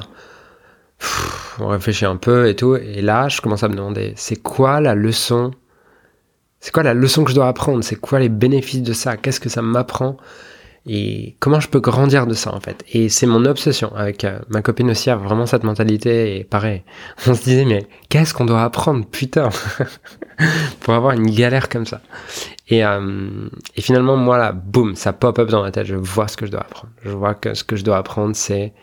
on 1.60 1.68
réfléchit 1.68 2.06
un 2.06 2.18
peu 2.18 2.48
et 2.48 2.56
tout. 2.56 2.75
Et 2.75 3.04
là, 3.04 3.27
je 3.27 3.39
commence 3.39 3.62
à 3.62 3.68
me 3.68 3.75
demander 3.75 4.13
c'est 4.15 4.42
quoi 4.42 4.82
la 4.82 4.96
leçon 4.96 5.51
c'est 6.65 6.72
quoi 6.72 6.81
la 6.81 6.95
leçon 6.95 7.24
que 7.24 7.29
je 7.29 7.36
dois 7.36 7.48
apprendre? 7.48 7.84
C'est 7.84 7.95
quoi 7.95 8.17
les 8.17 8.27
bénéfices 8.27 8.81
de 8.81 8.91
ça? 8.91 9.17
Qu'est-ce 9.17 9.39
que 9.39 9.50
ça 9.50 9.62
m'apprend? 9.62 10.17
Et 10.88 11.36
comment 11.39 11.60
je 11.60 11.69
peux 11.69 11.79
grandir 11.79 12.25
de 12.25 12.34
ça 12.34 12.55
en 12.55 12.60
fait? 12.60 12.84
Et 12.91 13.07
c'est 13.07 13.27
mon 13.27 13.45
obsession 13.45 13.95
avec 13.95 14.24
euh, 14.24 14.39
ma 14.50 14.63
copine 14.63 14.89
aussi 14.89 15.12
a 15.12 15.15
vraiment 15.15 15.45
cette 15.45 15.63
mentalité 15.63 16.39
et 16.39 16.43
pareil. 16.43 16.81
On 17.27 17.36
se 17.36 17.43
disait 17.43 17.65
mais 17.65 17.86
qu'est-ce 18.10 18.34
qu'on 18.34 18.45
doit 18.45 18.63
apprendre 18.63 19.05
putain? 19.05 19.50
Pour 20.79 20.95
avoir 20.95 21.13
une 21.13 21.29
galère 21.29 21.69
comme 21.69 21.86
ça 21.86 22.01
et, 22.67 22.84
euh, 22.84 23.48
et 23.75 23.81
finalement 23.81 24.17
moi 24.17 24.39
là 24.39 24.51
boum 24.51 24.95
ça 24.95 25.13
pop 25.13 25.38
up 25.38 25.50
dans 25.50 25.62
ma 25.62 25.69
tête. 25.69 25.86
Je 25.86 25.93
vois 25.95 26.27
ce 26.27 26.36
que 26.36 26.48
je 26.48 26.51
dois 26.51 26.62
apprendre. 26.62 26.93
Je 27.03 27.12
vois 27.12 27.36
que 27.36 27.53
ce 27.53 27.63
que 27.63 27.75
je 27.75 27.84
dois 27.84 27.98
apprendre 27.98 28.36
c'est 28.36 28.74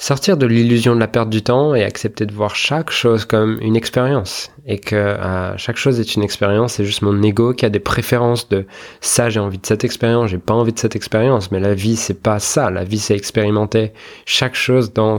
sortir 0.00 0.38
de 0.38 0.46
l'illusion 0.46 0.94
de 0.94 1.00
la 1.00 1.08
perte 1.08 1.28
du 1.28 1.42
temps 1.42 1.74
et 1.74 1.84
accepter 1.84 2.24
de 2.24 2.32
voir 2.32 2.56
chaque 2.56 2.90
chose 2.90 3.26
comme 3.26 3.58
une 3.60 3.76
expérience 3.76 4.50
et 4.66 4.78
que 4.78 4.96
euh, 4.96 5.54
chaque 5.58 5.76
chose 5.76 6.00
est 6.00 6.14
une 6.16 6.22
expérience 6.22 6.74
c'est 6.74 6.86
juste 6.86 7.02
mon 7.02 7.22
ego 7.22 7.52
qui 7.52 7.66
a 7.66 7.68
des 7.68 7.80
préférences 7.80 8.48
de 8.48 8.66
ça 9.02 9.28
j'ai 9.28 9.40
envie 9.40 9.58
de 9.58 9.66
cette 9.66 9.84
expérience 9.84 10.30
j'ai 10.30 10.38
pas 10.38 10.54
envie 10.54 10.72
de 10.72 10.78
cette 10.78 10.96
expérience 10.96 11.50
mais 11.52 11.60
la 11.60 11.74
vie 11.74 11.96
c'est 11.96 12.22
pas 12.22 12.38
ça 12.38 12.70
la 12.70 12.82
vie 12.82 12.98
c'est 12.98 13.14
expérimenter 13.14 13.92
chaque 14.24 14.54
chose 14.54 14.94
dans 14.94 15.18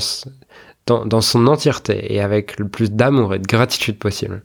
dans, 0.87 1.05
dans 1.05 1.21
son 1.21 1.45
entièreté 1.45 2.13
et 2.13 2.19
avec 2.19 2.59
le 2.59 2.67
plus 2.67 2.91
d'amour 2.91 3.35
et 3.35 3.39
de 3.39 3.45
gratitude 3.45 3.99
possible. 3.99 4.41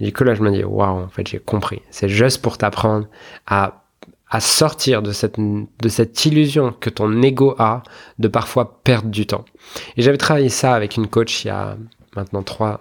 Et 0.00 0.06
du 0.06 0.12
coup, 0.12 0.24
là, 0.24 0.34
je 0.34 0.42
me 0.42 0.50
dis, 0.50 0.64
waouh, 0.64 1.02
en 1.02 1.08
fait, 1.08 1.26
j'ai 1.26 1.38
compris. 1.38 1.82
C'est 1.90 2.08
juste 2.08 2.40
pour 2.40 2.56
t'apprendre 2.56 3.06
à, 3.46 3.79
à 4.30 4.40
sortir 4.40 5.02
de 5.02 5.12
cette, 5.12 5.36
de 5.38 5.88
cette 5.88 6.24
illusion 6.24 6.72
que 6.78 6.88
ton 6.88 7.20
ego 7.22 7.56
a 7.58 7.82
de 8.18 8.28
parfois 8.28 8.80
perdre 8.84 9.08
du 9.08 9.26
temps. 9.26 9.44
Et 9.96 10.02
j'avais 10.02 10.18
travaillé 10.18 10.48
ça 10.48 10.74
avec 10.74 10.96
une 10.96 11.08
coach 11.08 11.44
il 11.44 11.48
y 11.48 11.50
a 11.50 11.76
maintenant 12.14 12.42
trois, 12.42 12.80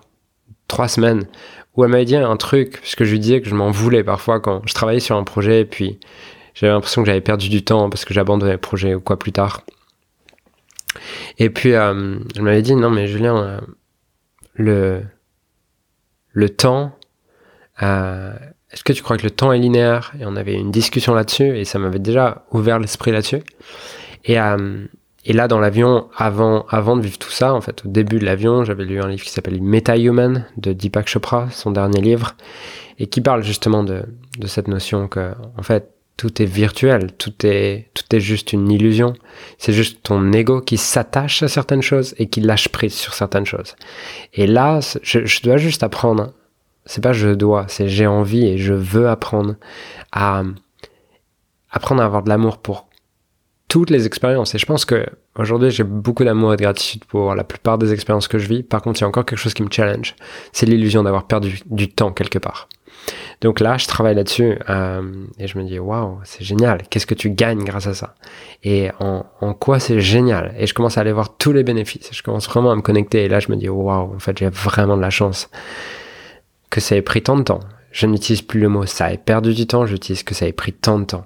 trois 0.67 0.87
semaines 0.87 1.27
où 1.75 1.83
elle 1.83 1.91
m'avait 1.91 2.05
dit 2.05 2.15
un 2.15 2.37
truc, 2.37 2.79
puisque 2.81 3.03
je 3.03 3.11
lui 3.11 3.19
disais 3.19 3.41
que 3.41 3.49
je 3.49 3.55
m'en 3.55 3.71
voulais 3.71 4.03
parfois 4.03 4.39
quand 4.39 4.61
je 4.65 4.73
travaillais 4.73 4.99
sur 4.99 5.15
un 5.15 5.23
projet 5.23 5.61
et 5.61 5.65
puis 5.65 5.99
j'avais 6.53 6.71
l'impression 6.71 7.01
que 7.01 7.07
j'avais 7.07 7.21
perdu 7.21 7.49
du 7.49 7.63
temps 7.63 7.89
parce 7.89 8.05
que 8.05 8.13
j'abandonnais 8.13 8.53
le 8.53 8.57
projet 8.57 8.93
ou 8.93 8.99
quoi 8.99 9.17
plus 9.17 9.31
tard. 9.31 9.61
Et 11.37 11.49
puis, 11.49 11.73
euh, 11.73 12.19
elle 12.35 12.41
m'avait 12.41 12.61
dit, 12.61 12.75
non 12.75 12.89
mais 12.89 13.07
Julien, 13.07 13.37
euh, 13.37 13.59
le, 14.55 15.03
le 16.31 16.49
temps, 16.49 16.91
euh, 17.81 18.33
est-ce 18.71 18.83
que 18.83 18.93
tu 18.93 19.01
crois 19.01 19.17
que 19.17 19.23
le 19.23 19.31
temps 19.31 19.51
est 19.51 19.57
linéaire? 19.57 20.13
Et 20.19 20.25
on 20.25 20.35
avait 20.35 20.53
une 20.53 20.71
discussion 20.71 21.13
là-dessus 21.13 21.57
et 21.57 21.65
ça 21.65 21.79
m'avait 21.79 21.99
déjà 21.99 22.45
ouvert 22.51 22.79
l'esprit 22.79 23.11
là-dessus. 23.11 23.41
Et, 24.25 24.39
euh, 24.39 24.85
et 25.25 25.33
là, 25.33 25.47
dans 25.47 25.59
l'avion, 25.59 26.07
avant, 26.15 26.65
avant 26.69 26.95
de 26.95 27.01
vivre 27.01 27.17
tout 27.17 27.31
ça, 27.31 27.53
en 27.53 27.61
fait, 27.61 27.83
au 27.85 27.89
début 27.89 28.19
de 28.19 28.25
l'avion, 28.25 28.63
j'avais 28.63 28.85
lu 28.85 29.01
un 29.01 29.07
livre 29.07 29.23
qui 29.23 29.31
s'appelle 29.31 29.61
Meta 29.61 29.97
Human 29.97 30.45
de 30.57 30.73
Deepak 30.73 31.07
Chopra, 31.07 31.49
son 31.51 31.71
dernier 31.71 32.01
livre, 32.01 32.35
et 32.99 33.07
qui 33.07 33.21
parle 33.21 33.43
justement 33.43 33.83
de, 33.83 34.03
de 34.37 34.47
cette 34.47 34.67
notion 34.67 35.07
que, 35.07 35.33
en 35.57 35.63
fait, 35.63 35.89
tout 36.15 36.41
est 36.41 36.45
virtuel, 36.45 37.13
tout 37.17 37.33
est, 37.45 37.87
tout 37.93 38.03
est 38.13 38.19
juste 38.19 38.51
une 38.51 38.69
illusion. 38.69 39.13
C'est 39.57 39.71
juste 39.71 40.03
ton 40.03 40.33
ego 40.33 40.59
qui 40.59 40.77
s'attache 40.77 41.41
à 41.43 41.47
certaines 41.47 41.81
choses 41.81 42.13
et 42.17 42.27
qui 42.27 42.41
lâche 42.41 42.67
prise 42.67 42.93
sur 42.93 43.13
certaines 43.13 43.45
choses. 43.45 43.75
Et 44.33 44.45
là, 44.45 44.81
je, 45.01 45.25
je 45.25 45.41
dois 45.41 45.55
juste 45.55 45.81
apprendre 45.81 46.33
c'est 46.85 47.03
pas 47.03 47.13
je 47.13 47.29
dois, 47.29 47.65
c'est 47.67 47.87
j'ai 47.87 48.07
envie 48.07 48.45
et 48.45 48.57
je 48.57 48.73
veux 48.73 49.09
apprendre 49.09 49.55
à 50.11 50.43
apprendre 51.71 52.01
à 52.01 52.05
avoir 52.05 52.23
de 52.23 52.29
l'amour 52.29 52.57
pour 52.57 52.87
toutes 53.67 53.91
les 53.91 54.05
expériences. 54.05 54.55
Et 54.55 54.57
je 54.57 54.65
pense 54.65 54.83
que 54.83 55.05
aujourd'hui, 55.37 55.71
j'ai 55.71 55.83
beaucoup 55.83 56.23
d'amour 56.25 56.53
et 56.53 56.57
de 56.57 56.61
gratitude 56.61 57.05
pour 57.05 57.35
la 57.35 57.43
plupart 57.43 57.77
des 57.77 57.93
expériences 57.93 58.27
que 58.27 58.39
je 58.39 58.47
vis. 58.47 58.63
Par 58.63 58.81
contre, 58.81 58.99
il 58.99 59.01
y 59.01 59.05
a 59.05 59.07
encore 59.07 59.25
quelque 59.25 59.39
chose 59.39 59.53
qui 59.53 59.63
me 59.63 59.69
challenge. 59.71 60.15
C'est 60.51 60.65
l'illusion 60.65 61.03
d'avoir 61.03 61.27
perdu 61.27 61.61
du 61.67 61.87
temps 61.87 62.11
quelque 62.11 62.39
part. 62.39 62.67
Donc 63.41 63.59
là, 63.59 63.77
je 63.77 63.87
travaille 63.87 64.15
là-dessus 64.15 64.57
euh, 64.69 65.25
et 65.37 65.47
je 65.47 65.57
me 65.57 65.63
dis 65.63 65.79
waouh, 65.79 66.19
c'est 66.23 66.43
génial. 66.43 66.81
Qu'est-ce 66.89 67.05
que 67.05 67.15
tu 67.15 67.29
gagnes 67.29 67.63
grâce 67.63 67.87
à 67.87 67.93
ça? 67.93 68.15
Et 68.63 68.89
en, 68.99 69.25
en 69.39 69.53
quoi 69.53 69.79
c'est 69.79 70.01
génial? 70.01 70.53
Et 70.57 70.67
je 70.67 70.73
commence 70.73 70.97
à 70.97 71.01
aller 71.01 71.13
voir 71.13 71.37
tous 71.37 71.53
les 71.53 71.63
bénéfices. 71.63 72.09
Je 72.11 72.23
commence 72.23 72.49
vraiment 72.49 72.71
à 72.71 72.75
me 72.75 72.81
connecter 72.81 73.23
et 73.23 73.29
là, 73.29 73.39
je 73.39 73.49
me 73.51 73.55
dis 73.55 73.69
waouh, 73.69 74.15
en 74.15 74.19
fait, 74.19 74.37
j'ai 74.37 74.49
vraiment 74.49 74.97
de 74.97 75.01
la 75.01 75.09
chance 75.09 75.49
que 76.69 76.81
ça 76.81 76.95
ait 76.95 77.01
pris 77.01 77.21
tant 77.21 77.37
de 77.37 77.43
temps. 77.43 77.61
Je 77.91 78.05
n'utilise 78.05 78.41
plus 78.41 78.59
le 78.59 78.69
mot 78.69 78.85
ça 78.85 79.11
ait 79.11 79.17
perdu 79.17 79.53
du 79.53 79.65
temps, 79.65 79.85
j'utilise 79.85 80.23
que 80.23 80.35
ça 80.35 80.47
ait 80.47 80.53
pris 80.53 80.73
tant 80.73 80.99
de 80.99 81.05
temps. 81.05 81.25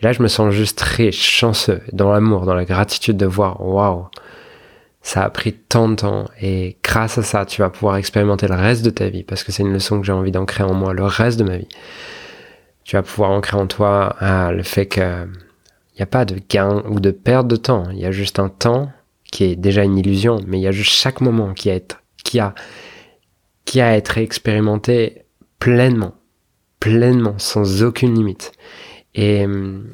Et 0.00 0.04
là, 0.04 0.12
je 0.12 0.22
me 0.22 0.28
sens 0.28 0.52
juste 0.52 0.78
très 0.78 1.12
chanceux 1.12 1.80
dans 1.92 2.12
l'amour, 2.12 2.46
dans 2.46 2.54
la 2.54 2.64
gratitude 2.64 3.16
de 3.16 3.26
voir, 3.26 3.64
waouh, 3.64 4.08
ça 5.02 5.22
a 5.22 5.30
pris 5.30 5.52
tant 5.52 5.88
de 5.88 5.94
temps 5.94 6.24
et 6.40 6.76
grâce 6.82 7.16
à 7.18 7.22
ça, 7.22 7.46
tu 7.46 7.62
vas 7.62 7.70
pouvoir 7.70 7.96
expérimenter 7.96 8.48
le 8.48 8.54
reste 8.54 8.84
de 8.84 8.90
ta 8.90 9.08
vie 9.08 9.22
parce 9.22 9.44
que 9.44 9.52
c'est 9.52 9.62
une 9.62 9.72
leçon 9.72 10.00
que 10.00 10.06
j'ai 10.06 10.12
envie 10.12 10.32
d'ancrer 10.32 10.64
en 10.64 10.74
moi 10.74 10.92
le 10.92 11.04
reste 11.04 11.38
de 11.38 11.44
ma 11.44 11.56
vie. 11.56 11.68
Tu 12.84 12.96
vas 12.96 13.02
pouvoir 13.02 13.30
ancrer 13.30 13.56
en 13.56 13.66
toi 13.66 14.16
ah, 14.18 14.50
le 14.52 14.62
fait 14.62 14.86
que 14.86 15.26
n'y 16.00 16.02
a 16.02 16.06
pas 16.06 16.24
de 16.24 16.40
gain 16.48 16.82
ou 16.88 16.98
de 16.98 17.10
perte 17.10 17.46
de 17.46 17.56
temps. 17.56 17.84
Il 17.92 17.98
y 17.98 18.06
a 18.06 18.10
juste 18.10 18.38
un 18.38 18.48
temps 18.48 18.90
qui 19.30 19.44
est 19.44 19.56
déjà 19.56 19.84
une 19.84 19.98
illusion, 19.98 20.40
mais 20.46 20.58
il 20.58 20.62
y 20.62 20.66
a 20.66 20.72
juste 20.72 20.92
chaque 20.92 21.20
moment 21.20 21.52
qui 21.54 21.70
qui 22.24 22.40
a 22.40 22.54
qui 23.70 23.80
a 23.80 23.90
à 23.90 23.92
être 23.92 24.18
expérimenté 24.18 25.22
pleinement, 25.60 26.14
pleinement, 26.80 27.36
sans 27.38 27.84
aucune 27.84 28.16
limite. 28.16 28.50
Et 29.14 29.44
hum, 29.44 29.86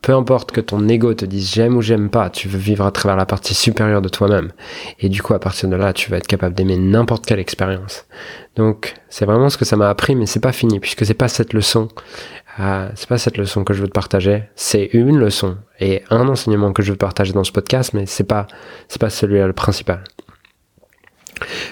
peu 0.00 0.14
importe 0.14 0.52
que 0.52 0.62
ton 0.62 0.88
ego 0.88 1.12
te 1.12 1.26
dise 1.26 1.52
j'aime 1.52 1.76
ou 1.76 1.82
j'aime 1.82 2.08
pas, 2.08 2.30
tu 2.30 2.48
veux 2.48 2.58
vivre 2.58 2.86
à 2.86 2.90
travers 2.90 3.18
la 3.18 3.26
partie 3.26 3.52
supérieure 3.52 4.00
de 4.00 4.08
toi-même. 4.08 4.52
Et 5.00 5.10
du 5.10 5.20
coup, 5.20 5.34
à 5.34 5.38
partir 5.38 5.68
de 5.68 5.76
là, 5.76 5.92
tu 5.92 6.10
vas 6.10 6.16
être 6.16 6.26
capable 6.26 6.54
d'aimer 6.54 6.78
n'importe 6.78 7.26
quelle 7.26 7.40
expérience. 7.40 8.06
Donc, 8.56 8.94
c'est 9.10 9.26
vraiment 9.26 9.50
ce 9.50 9.58
que 9.58 9.66
ça 9.66 9.76
m'a 9.76 9.90
appris, 9.90 10.16
mais 10.16 10.24
c'est 10.24 10.40
pas 10.40 10.52
fini, 10.52 10.80
puisque 10.80 11.04
c'est 11.04 11.12
pas 11.12 11.28
cette 11.28 11.52
leçon, 11.52 11.88
euh, 12.58 12.88
c'est 12.94 13.08
pas 13.10 13.18
cette 13.18 13.36
leçon 13.36 13.64
que 13.64 13.74
je 13.74 13.82
veux 13.82 13.88
te 13.88 13.92
partager. 13.92 14.44
C'est 14.56 14.88
une 14.94 15.18
leçon 15.18 15.58
et 15.78 16.04
un 16.08 16.26
enseignement 16.26 16.72
que 16.72 16.82
je 16.82 16.92
veux 16.92 16.96
partager 16.96 17.34
dans 17.34 17.44
ce 17.44 17.52
podcast, 17.52 17.92
mais 17.92 18.06
c'est 18.06 18.24
pas, 18.24 18.46
c'est 18.88 18.98
pas 18.98 19.10
celui-là 19.10 19.46
le 19.46 19.52
principal 19.52 20.04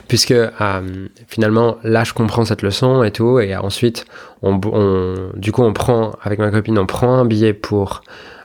puisque 0.08 0.32
euh, 0.32 1.08
finalement 1.28 1.76
là 1.82 2.04
je 2.04 2.12
comprends 2.12 2.44
cette 2.44 2.62
leçon 2.62 3.02
et 3.02 3.10
tout 3.10 3.40
et 3.40 3.56
ensuite 3.56 4.04
on, 4.42 4.58
du 5.34 5.52
coup 5.52 5.62
on 5.62 5.72
prend 5.72 6.12
avec 6.22 6.38
ma 6.38 6.50
copine 6.50 6.78
on 6.78 6.86
prend 6.86 7.14
un 7.14 7.24
billet 7.24 7.52
pour 7.52 8.02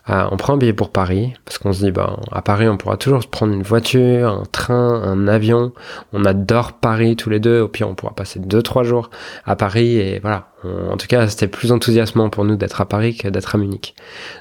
euh, 0.10 0.24
on 0.32 0.38
prend 0.38 0.54
un 0.54 0.58
billet 0.58 0.74
pour 0.74 0.92
Paris 0.92 1.34
parce 1.44 1.58
qu'on 1.58 1.74
se 1.74 1.84
dit 1.84 1.92
ben 1.92 2.18
à 2.32 2.42
Paris 2.42 2.70
on 2.70 2.78
pourra 2.78 2.96
toujours 2.96 3.26
prendre 3.28 3.54
une 3.54 3.64
voiture 3.64 4.30
un 4.30 4.44
train 4.52 5.02
un 5.04 5.28
avion. 5.28 5.74
On 6.14 6.24
adore 6.24 6.74
Paris 6.74 7.18
tous 7.18 7.30
les 7.30 7.40
deux. 7.40 7.60
Au 7.62 7.68
pire 7.68 7.90
on 7.90 7.96
pourra 7.96 8.16
passer 8.16 8.40
deux 8.40 8.62
trois 8.62 8.84
jours 8.84 9.10
à 9.46 9.56
Paris 9.56 9.98
et 9.98 10.20
voilà. 10.20 10.48
En 10.64 10.98
tout 10.98 11.08
cas 11.08 11.28
c'était 11.28 11.48
plus 11.48 11.72
enthousiasmant 11.72 12.30
pour 12.30 12.46
nous 12.46 12.56
d'être 12.56 12.80
à 12.80 12.86
Paris 12.86 13.18
que 13.18 13.28
d'être 13.28 13.56
à 13.56 13.58
Munich. 13.58 13.96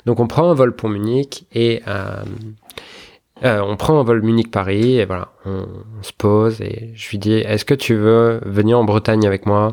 Donc 0.06 0.20
on 0.20 0.28
prend 0.28 0.50
un 0.50 0.54
vol 0.54 0.74
pour 0.74 0.88
Munich 0.88 1.46
et 1.52 1.82
euh, 1.88 2.22
euh, 3.44 3.60
on 3.60 3.76
prend 3.76 4.00
un 4.00 4.02
vol 4.02 4.22
Munich-Paris 4.22 4.98
et 4.98 5.04
voilà, 5.04 5.28
on, 5.44 5.66
se 6.00 6.12
pose 6.12 6.62
et 6.62 6.92
je 6.94 7.10
lui 7.10 7.18
dis 7.18 7.34
est-ce 7.34 7.66
que 7.66 7.74
tu 7.74 7.94
veux 7.94 8.40
venir 8.46 8.78
en 8.78 8.84
Bretagne 8.84 9.26
avec 9.26 9.44
moi? 9.44 9.70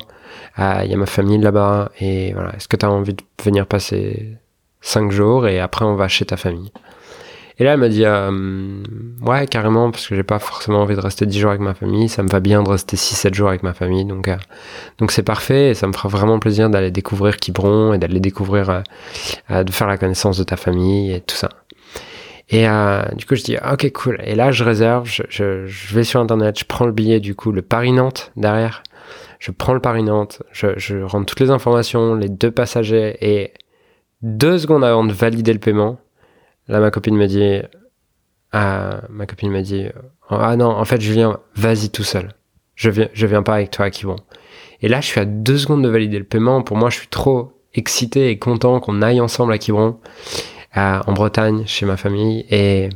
Euh, 0.60 0.82
Il 0.84 0.92
y 0.92 0.94
a 0.94 0.98
ma 0.98 1.06
famille 1.06 1.38
là-bas 1.38 1.92
et 2.02 2.34
voilà, 2.34 2.54
est-ce 2.56 2.68
que 2.68 2.76
tu 2.76 2.86
as 2.86 2.92
envie 2.92 3.14
de 3.14 3.24
venir 3.42 3.66
passer 3.66 4.38
5 4.82 5.12
jours 5.12 5.48
et 5.48 5.62
après 5.62 5.86
on 5.86 5.96
va 5.96 6.10
chez 6.10 6.26
ta 6.26 6.36
famille? 6.36 6.74
Et 7.58 7.64
là 7.64 7.74
elle 7.74 7.80
m'a 7.80 7.88
dit 7.88 8.04
euh, 8.04 8.82
ouais 9.22 9.48
carrément 9.48 9.92
parce 9.92 10.08
que 10.08 10.16
j'ai 10.16 10.24
pas 10.24 10.40
forcément 10.40 10.82
envie 10.82 10.96
de 10.96 11.00
rester 11.00 11.26
10 11.26 11.40
jours 11.40 11.52
avec 11.52 11.62
ma 11.62 11.74
famille, 11.74 12.10
ça 12.10 12.22
me 12.22 12.28
va 12.28 12.42
bien 12.42 12.64
de 12.64 12.70
rester 12.70 12.98
6-7 12.98 13.34
jours 13.34 13.48
avec 13.48 13.64
ma 13.64 13.74
famille 13.74 14.04
donc 14.04 14.30
donc 14.98 15.12
c'est 15.12 15.24
parfait 15.24 15.70
et 15.70 15.74
ça 15.74 15.88
me 15.88 15.94
fera 15.94 16.10
vraiment 16.10 16.40
plaisir 16.40 16.70
d'aller 16.70 16.92
découvrir 16.92 17.38
Quiberon 17.38 17.94
et 17.94 17.98
d'aller 17.98 18.20
découvrir 18.20 18.84
de 19.50 19.72
faire 19.72 19.88
la 19.88 19.98
connaissance 19.98 20.38
de 20.38 20.44
ta 20.44 20.58
famille 20.58 21.14
et 21.14 21.22
tout 21.22 21.36
ça. 21.36 21.50
Et 22.50 22.68
euh, 22.68 23.04
du 23.16 23.26
coup, 23.26 23.36
je 23.36 23.44
dis, 23.44 23.58
ok, 23.58 23.92
cool. 23.94 24.20
Et 24.24 24.36
là, 24.36 24.52
je 24.52 24.64
réserve, 24.64 25.10
je, 25.30 25.94
vais 25.94 26.04
sur 26.04 26.20
Internet, 26.20 26.60
je 26.60 26.66
prends 26.66 26.86
le 26.86 26.92
billet, 26.92 27.20
du 27.20 27.36
coup, 27.36 27.52
le 27.52 27.62
Paris-Nantes 27.62 28.32
derrière. 28.36 28.84
Je 29.40 29.52
prends 29.52 29.74
le 29.74 29.80
Paris-Nantes, 29.80 30.42
je, 30.52 30.68
je 30.78 30.98
rentre 30.98 31.26
toutes 31.26 31.42
les 31.42 31.50
informations, 31.50 32.16
les 32.16 32.30
deux 32.30 32.52
passagers, 32.52 33.18
et 33.20 33.54
deux 34.22 34.58
secondes 34.58 34.86
avant 34.86 35.04
de 35.04 35.12
valider 35.12 35.52
le 35.52 35.60
paiement, 35.60 36.00
là, 36.70 36.80
ma 36.80 36.92
copine 36.92 37.18
me 37.18 37.28
dit, 37.28 37.62
ah, 38.54 39.02
ma 39.10 39.26
copine 39.26 39.52
m'a 39.52 39.62
dit, 39.62 39.88
ah 40.30 40.56
non, 40.56 40.68
en 40.68 40.86
fait, 40.86 41.02
Julien, 41.02 41.40
vas-y 41.56 41.90
tout 41.90 42.04
seul. 42.04 42.34
Je 42.76 42.90
viens, 42.90 43.10
je 43.14 43.28
viens 43.28 43.44
pas 43.44 43.56
avec 43.56 43.72
toi 43.72 43.86
à 43.86 43.90
Kibon. 43.90 44.16
Et 44.82 44.88
là, 44.88 45.02
je 45.02 45.08
suis 45.08 45.20
à 45.20 45.26
deux 45.26 45.58
secondes 45.58 45.84
de 45.84 45.90
valider 45.90 46.20
le 46.20 46.26
paiement. 46.26 46.62
Pour 46.62 46.78
moi, 46.78 46.90
je 46.90 46.98
suis 46.98 47.08
trop 47.08 47.54
excité 47.74 48.30
et 48.30 48.38
content 48.38 48.80
qu'on 48.80 49.02
aille 49.02 49.22
ensemble 49.22 49.54
à 49.54 49.58
Quiberon 49.58 49.98
en 50.76 51.14
Bretagne, 51.14 51.64
chez 51.66 51.86
ma 51.86 51.98
famille. 51.98 52.46
Et, 52.50 52.90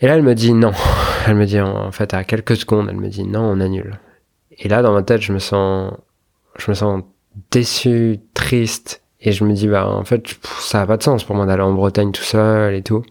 et 0.00 0.06
là, 0.06 0.16
elle 0.16 0.22
me 0.22 0.34
dit 0.34 0.52
non. 0.52 0.72
Elle 1.26 1.34
me 1.34 1.44
dit, 1.44 1.60
en, 1.60 1.90
fait, 1.90 2.14
à 2.14 2.22
quelques 2.22 2.56
secondes, 2.56 2.86
elle 2.88 2.98
me 2.98 3.08
dit 3.08 3.24
non, 3.24 3.40
on 3.40 3.58
annule. 3.58 3.98
Et 4.58 4.68
là, 4.68 4.80
dans 4.80 4.92
ma 4.92 5.02
tête, 5.02 5.22
je 5.22 5.32
me 5.32 5.40
sens, 5.40 5.92
je 6.56 6.70
me 6.70 6.74
sens 6.76 7.02
déçu, 7.50 8.20
triste. 8.32 9.02
Et 9.20 9.32
je 9.32 9.42
me 9.42 9.52
dis, 9.52 9.66
bah, 9.66 9.88
en 9.88 10.04
fait, 10.04 10.38
ça 10.60 10.78
n'a 10.78 10.86
pas 10.86 10.96
de 10.96 11.02
sens 11.02 11.24
pour 11.24 11.34
moi 11.34 11.44
d'aller 11.44 11.62
en 11.62 11.72
Bretagne 11.72 12.12
tout 12.12 12.22
seul 12.22 12.74
et 12.74 12.82
tout. 12.84 13.02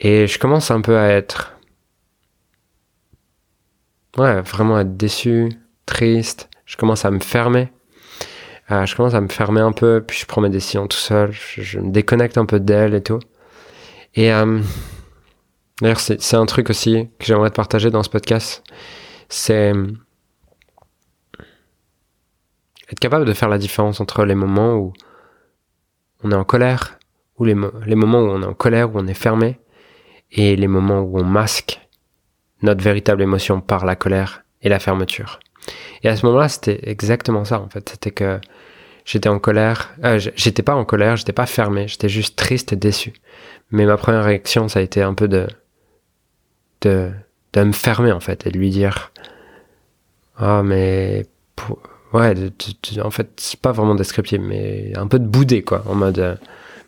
Et 0.00 0.26
je 0.26 0.40
commence 0.40 0.72
un 0.72 0.80
peu 0.80 0.98
à 0.98 1.08
être, 1.10 1.56
ouais, 4.16 4.40
vraiment 4.40 4.80
être 4.80 4.96
déçu, 4.96 5.50
triste. 5.86 6.50
Je 6.66 6.76
commence 6.76 7.04
à 7.04 7.12
me 7.12 7.20
fermer 7.20 7.68
euh, 8.70 8.86
je 8.86 8.96
commence 8.96 9.14
à 9.14 9.20
me 9.20 9.28
fermer 9.28 9.60
un 9.60 9.72
peu, 9.72 10.02
puis 10.06 10.18
je 10.18 10.26
prends 10.26 10.40
mes 10.40 10.48
décisions 10.48 10.86
tout 10.86 10.98
seul, 10.98 11.32
je, 11.32 11.78
me 11.78 11.90
déconnecte 11.90 12.38
un 12.38 12.46
peu 12.46 12.60
d'elle 12.60 12.94
et 12.94 13.02
tout. 13.02 13.20
Et 14.14 14.32
euh, 14.32 14.60
d'ailleurs, 15.80 16.00
c'est 16.00 16.34
un 16.34 16.46
truc 16.46 16.70
aussi 16.70 17.08
que 17.18 17.26
j'aimerais 17.26 17.50
te 17.50 17.56
partager 17.56 17.90
dans 17.90 18.02
ce 18.02 18.10
podcast, 18.10 18.62
c'est 19.28 19.72
être 22.90 23.00
capable 23.00 23.24
de 23.24 23.32
faire 23.32 23.48
la 23.48 23.58
différence 23.58 24.00
entre 24.00 24.24
les 24.24 24.34
moments 24.34 24.74
où 24.74 24.92
on 26.22 26.30
est 26.30 26.36
en 26.36 26.44
colère, 26.44 26.98
ou 27.38 27.44
les, 27.44 27.56
les 27.86 27.94
moments 27.96 28.20
où 28.20 28.28
on 28.28 28.42
est 28.42 28.46
en 28.46 28.54
colère, 28.54 28.94
où 28.94 28.98
on 28.98 29.06
est 29.06 29.14
fermé, 29.14 29.58
et 30.30 30.56
les 30.56 30.68
moments 30.68 31.00
où 31.00 31.18
on 31.18 31.24
masque 31.24 31.80
notre 32.62 32.82
véritable 32.82 33.22
émotion 33.22 33.60
par 33.60 33.84
la 33.84 33.94
colère 33.94 34.44
et 34.62 34.68
la 34.68 34.78
fermeture. 34.78 35.38
Et 36.02 36.08
à 36.08 36.16
ce 36.16 36.26
moment-là, 36.26 36.48
c'était 36.48 36.80
exactement 36.82 37.44
ça, 37.44 37.60
en 37.60 37.68
fait. 37.68 37.88
C'était 37.88 38.10
que 38.10 38.40
j'étais 39.04 39.28
en 39.28 39.38
colère. 39.38 39.94
Euh, 40.04 40.18
j'étais 40.18 40.62
pas 40.62 40.74
en 40.74 40.84
colère, 40.84 41.16
j'étais 41.16 41.32
pas 41.32 41.46
fermé, 41.46 41.88
j'étais 41.88 42.08
juste 42.08 42.36
triste 42.36 42.72
et 42.72 42.76
déçu. 42.76 43.12
Mais 43.70 43.86
ma 43.86 43.96
première 43.96 44.24
réaction, 44.24 44.68
ça 44.68 44.80
a 44.80 44.82
été 44.82 45.02
un 45.02 45.14
peu 45.14 45.28
de 45.28 45.46
de, 46.82 47.10
de 47.54 47.62
me 47.62 47.72
fermer 47.72 48.12
en 48.12 48.20
fait 48.20 48.46
et 48.46 48.50
de 48.50 48.58
lui 48.58 48.70
dire 48.70 49.12
ah 50.36 50.62
mais 50.62 51.26
ouais 52.12 52.34
en 53.02 53.10
fait 53.10 53.28
c'est 53.36 53.60
pas 53.60 53.72
vraiment 53.72 53.94
descriptif 53.94 54.40
mais 54.40 54.92
un 54.96 55.06
peu 55.06 55.18
de 55.18 55.26
bouder 55.26 55.62
quoi 55.62 55.84
en 55.86 55.94
mode 55.94 56.18
euh, 56.18 56.34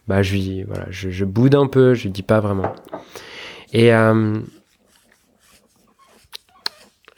bah 0.08 0.22
je 0.22 0.34
lui 0.34 0.62
voilà 0.64 0.86
je, 0.90 1.24
boude 1.24 1.54
un 1.54 1.66
peu 1.66 1.94
je 1.94 2.04
lui 2.04 2.10
dis 2.10 2.22
pas 2.22 2.40
vraiment 2.40 2.74
et 3.72 3.94
euh, 3.94 4.38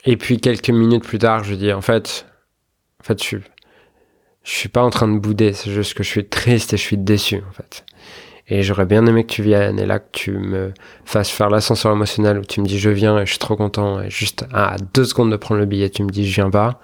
et 0.09 0.17
puis 0.17 0.39
quelques 0.39 0.69
minutes 0.69 1.03
plus 1.03 1.19
tard 1.19 1.43
je 1.43 1.53
dis 1.53 1.71
en 1.71 1.81
fait 1.81 2.25
en 3.01 3.03
fait 3.03 3.21
je 3.21 3.27
suis 3.27 3.41
suis 4.43 4.69
pas 4.69 4.81
en 4.81 4.89
train 4.89 5.07
de 5.07 5.19
bouder 5.19 5.53
c'est 5.53 5.71
juste 5.71 5.93
que 5.93 6.03
je 6.03 6.09
suis 6.09 6.25
triste 6.25 6.73
et 6.73 6.77
je 6.77 6.81
suis 6.81 6.97
déçu 6.97 7.41
en 7.47 7.51
fait 7.51 7.85
et 8.47 8.63
j'aurais 8.63 8.85
bien 8.85 9.05
aimé 9.05 9.23
que 9.23 9.31
tu 9.31 9.43
viennes 9.43 9.79
et 9.79 9.85
là 9.85 9.99
que 9.99 10.09
tu 10.11 10.31
me 10.31 10.73
fasses 11.05 11.29
faire 11.29 11.49
l'ascenseur 11.49 11.91
émotionnel 11.91 12.39
où 12.39 12.45
tu 12.45 12.59
me 12.61 12.65
dis 12.65 12.79
je 12.79 12.89
viens 12.89 13.19
et 13.19 13.25
je 13.25 13.31
suis 13.31 13.39
trop 13.39 13.55
content 13.55 14.01
et 14.01 14.09
juste 14.09 14.45
à 14.51 14.75
deux 14.93 15.05
secondes 15.05 15.31
de 15.31 15.37
prendre 15.37 15.59
le 15.59 15.67
billet 15.67 15.89
tu 15.89 16.03
me 16.03 16.09
dis 16.09 16.27
je 16.27 16.35
viens 16.35 16.49
pas. 16.49 16.81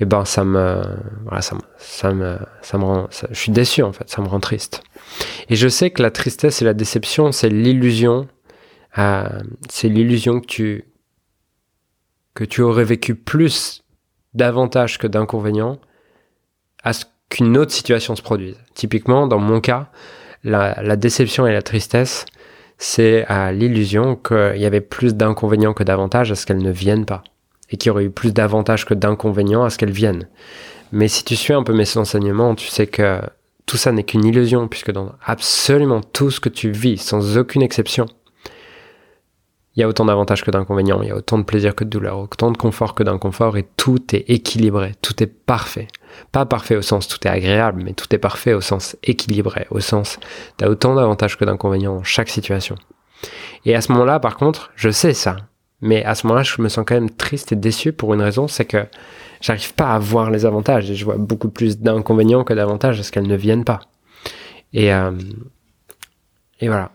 Et 0.00 0.06
ben 0.06 0.24
ça 0.24 0.44
me 0.44 0.82
voilà 1.22 1.40
ça 1.40 1.54
me 1.54 1.60
ça 1.78 2.12
me 2.12 2.36
ça 2.62 2.78
me 2.78 2.84
rend 2.84 3.08
je 3.30 3.38
suis 3.38 3.52
déçu 3.52 3.82
en 3.82 3.92
fait 3.92 4.10
ça 4.10 4.20
me 4.20 4.26
rend 4.26 4.40
triste. 4.40 4.82
Et 5.48 5.56
je 5.56 5.68
sais 5.68 5.90
que 5.90 6.02
la 6.02 6.10
tristesse 6.10 6.60
et 6.60 6.64
la 6.64 6.74
déception 6.74 7.32
c'est 7.32 7.48
l'illusion 7.48 8.28
euh, 8.98 9.28
c'est 9.70 9.88
l'illusion 9.88 10.40
que 10.40 10.46
tu 10.46 10.84
que 12.34 12.44
tu 12.44 12.62
aurais 12.62 12.84
vécu 12.84 13.14
plus 13.14 13.82
d'avantages 14.34 14.98
que 14.98 15.06
d'inconvénients 15.06 15.78
à 16.82 16.92
ce 16.92 17.04
qu'une 17.30 17.56
autre 17.56 17.72
situation 17.72 18.16
se 18.16 18.22
produise. 18.22 18.56
Typiquement 18.74 19.26
dans 19.26 19.38
mon 19.38 19.60
cas 19.60 19.90
la, 20.44 20.96
déception 20.96 21.46
et 21.46 21.52
la 21.52 21.62
tristesse, 21.62 22.26
c'est 22.78 23.24
à 23.26 23.52
l'illusion 23.52 24.16
qu'il 24.16 24.56
y 24.60 24.66
avait 24.66 24.80
plus 24.80 25.14
d'inconvénients 25.14 25.74
que 25.74 25.84
d'avantages 25.84 26.30
à 26.30 26.34
ce 26.34 26.46
qu'elles 26.46 26.62
ne 26.62 26.70
viennent 26.70 27.06
pas. 27.06 27.24
Et 27.70 27.76
qu'il 27.76 27.88
y 27.88 27.90
aurait 27.90 28.04
eu 28.04 28.10
plus 28.10 28.34
d'avantages 28.34 28.84
que 28.84 28.94
d'inconvénients 28.94 29.64
à 29.64 29.70
ce 29.70 29.78
qu'elles 29.78 29.90
viennent. 29.90 30.28
Mais 30.92 31.08
si 31.08 31.24
tu 31.24 31.34
suis 31.34 31.54
un 31.54 31.62
peu 31.62 31.72
mes 31.72 31.96
enseignements, 31.96 32.54
tu 32.54 32.68
sais 32.68 32.86
que 32.86 33.20
tout 33.66 33.78
ça 33.78 33.90
n'est 33.90 34.04
qu'une 34.04 34.24
illusion, 34.24 34.68
puisque 34.68 34.92
dans 34.92 35.12
absolument 35.24 36.02
tout 36.02 36.30
ce 36.30 36.40
que 36.40 36.50
tu 36.50 36.70
vis, 36.70 36.98
sans 36.98 37.38
aucune 37.38 37.62
exception, 37.62 38.06
il 39.76 39.80
y 39.80 39.82
a 39.82 39.88
autant 39.88 40.04
d'avantages 40.04 40.44
que 40.44 40.50
d'inconvénients, 40.50 41.02
il 41.02 41.08
y 41.08 41.10
a 41.10 41.16
autant 41.16 41.38
de 41.38 41.42
plaisir 41.42 41.74
que 41.74 41.84
de 41.84 41.90
douleur, 41.90 42.18
autant 42.18 42.52
de 42.52 42.56
confort 42.56 42.94
que 42.94 43.02
d'inconfort, 43.02 43.56
et 43.56 43.66
tout 43.76 44.14
est 44.14 44.30
équilibré, 44.30 44.92
tout 45.02 45.20
est 45.22 45.26
parfait. 45.26 45.88
Pas 46.30 46.46
parfait 46.46 46.76
au 46.76 46.82
sens 46.82 47.08
tout 47.08 47.18
est 47.26 47.30
agréable, 47.30 47.82
mais 47.84 47.92
tout 47.92 48.12
est 48.14 48.18
parfait 48.18 48.54
au 48.54 48.60
sens 48.60 48.96
équilibré, 49.02 49.66
au 49.70 49.80
sens 49.80 50.18
t'as 50.56 50.68
autant 50.68 50.94
d'avantages 50.94 51.36
que 51.36 51.44
d'inconvénients 51.44 51.96
dans 51.96 52.04
chaque 52.04 52.28
situation. 52.28 52.76
Et 53.64 53.74
à 53.74 53.80
ce 53.80 53.90
moment-là, 53.92 54.20
par 54.20 54.36
contre, 54.36 54.70
je 54.76 54.90
sais 54.90 55.14
ça. 55.14 55.36
Mais 55.80 56.04
à 56.04 56.14
ce 56.14 56.26
moment-là, 56.26 56.44
je 56.44 56.62
me 56.62 56.68
sens 56.68 56.84
quand 56.86 56.94
même 56.94 57.10
triste 57.10 57.52
et 57.52 57.56
déçu 57.56 57.92
pour 57.92 58.14
une 58.14 58.22
raison, 58.22 58.48
c'est 58.48 58.64
que 58.64 58.86
j'arrive 59.40 59.74
pas 59.74 59.92
à 59.92 59.98
voir 59.98 60.30
les 60.30 60.46
avantages 60.46 60.90
et 60.90 60.94
je 60.94 61.04
vois 61.04 61.16
beaucoup 61.16 61.48
plus 61.48 61.78
d'inconvénients 61.78 62.44
que 62.44 62.54
d'avantages 62.54 62.96
parce 62.96 63.10
qu'elles 63.10 63.26
ne 63.26 63.36
viennent 63.36 63.64
pas. 63.64 63.80
Et, 64.72 64.92
euh, 64.92 65.12
et 66.60 66.68
voilà. 66.68 66.92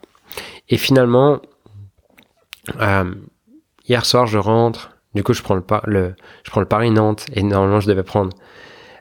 Et 0.70 0.78
finalement, 0.78 1.40
euh, 2.80 3.14
hier 3.88 4.06
soir, 4.06 4.28
je 4.28 4.38
rentre. 4.38 4.92
Du 5.16 5.24
coup, 5.24 5.34
je 5.34 5.42
prends 5.42 5.56
le, 5.56 5.64
le, 5.86 6.14
je 6.44 6.52
prends 6.52 6.62
le 6.62 6.68
Paris-Nantes 6.68 7.26
et 7.34 7.44
normalement, 7.44 7.80
je 7.80 7.88
devais 7.88 8.04
prendre. 8.04 8.32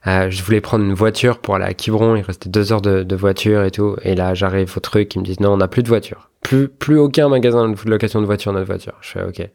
Euh, 0.06 0.30
je 0.30 0.42
voulais 0.42 0.60
prendre 0.60 0.84
une 0.84 0.94
voiture 0.94 1.38
pour 1.38 1.56
aller 1.56 1.64
à 1.64 1.74
Quiberon. 1.74 2.16
Il 2.16 2.22
restait 2.22 2.48
deux 2.48 2.72
heures 2.72 2.80
de, 2.80 3.16
voiture 3.16 3.64
et 3.64 3.70
tout. 3.70 3.96
Et 4.02 4.14
là, 4.14 4.34
j'arrive 4.34 4.72
au 4.76 4.80
truc. 4.80 5.14
Ils 5.14 5.18
me 5.18 5.24
disent 5.24 5.40
non, 5.40 5.52
on 5.52 5.56
n'a 5.58 5.68
plus 5.68 5.82
de 5.82 5.88
voiture. 5.88 6.30
Plus, 6.40 6.68
plus 6.68 6.98
aucun 6.98 7.28
magasin 7.28 7.68
de 7.68 7.90
location 7.90 8.20
de 8.20 8.26
voiture 8.26 8.52
notre 8.52 8.66
voiture. 8.66 8.94
Je 9.00 9.08
fais 9.10 9.22
ok. 9.22 9.50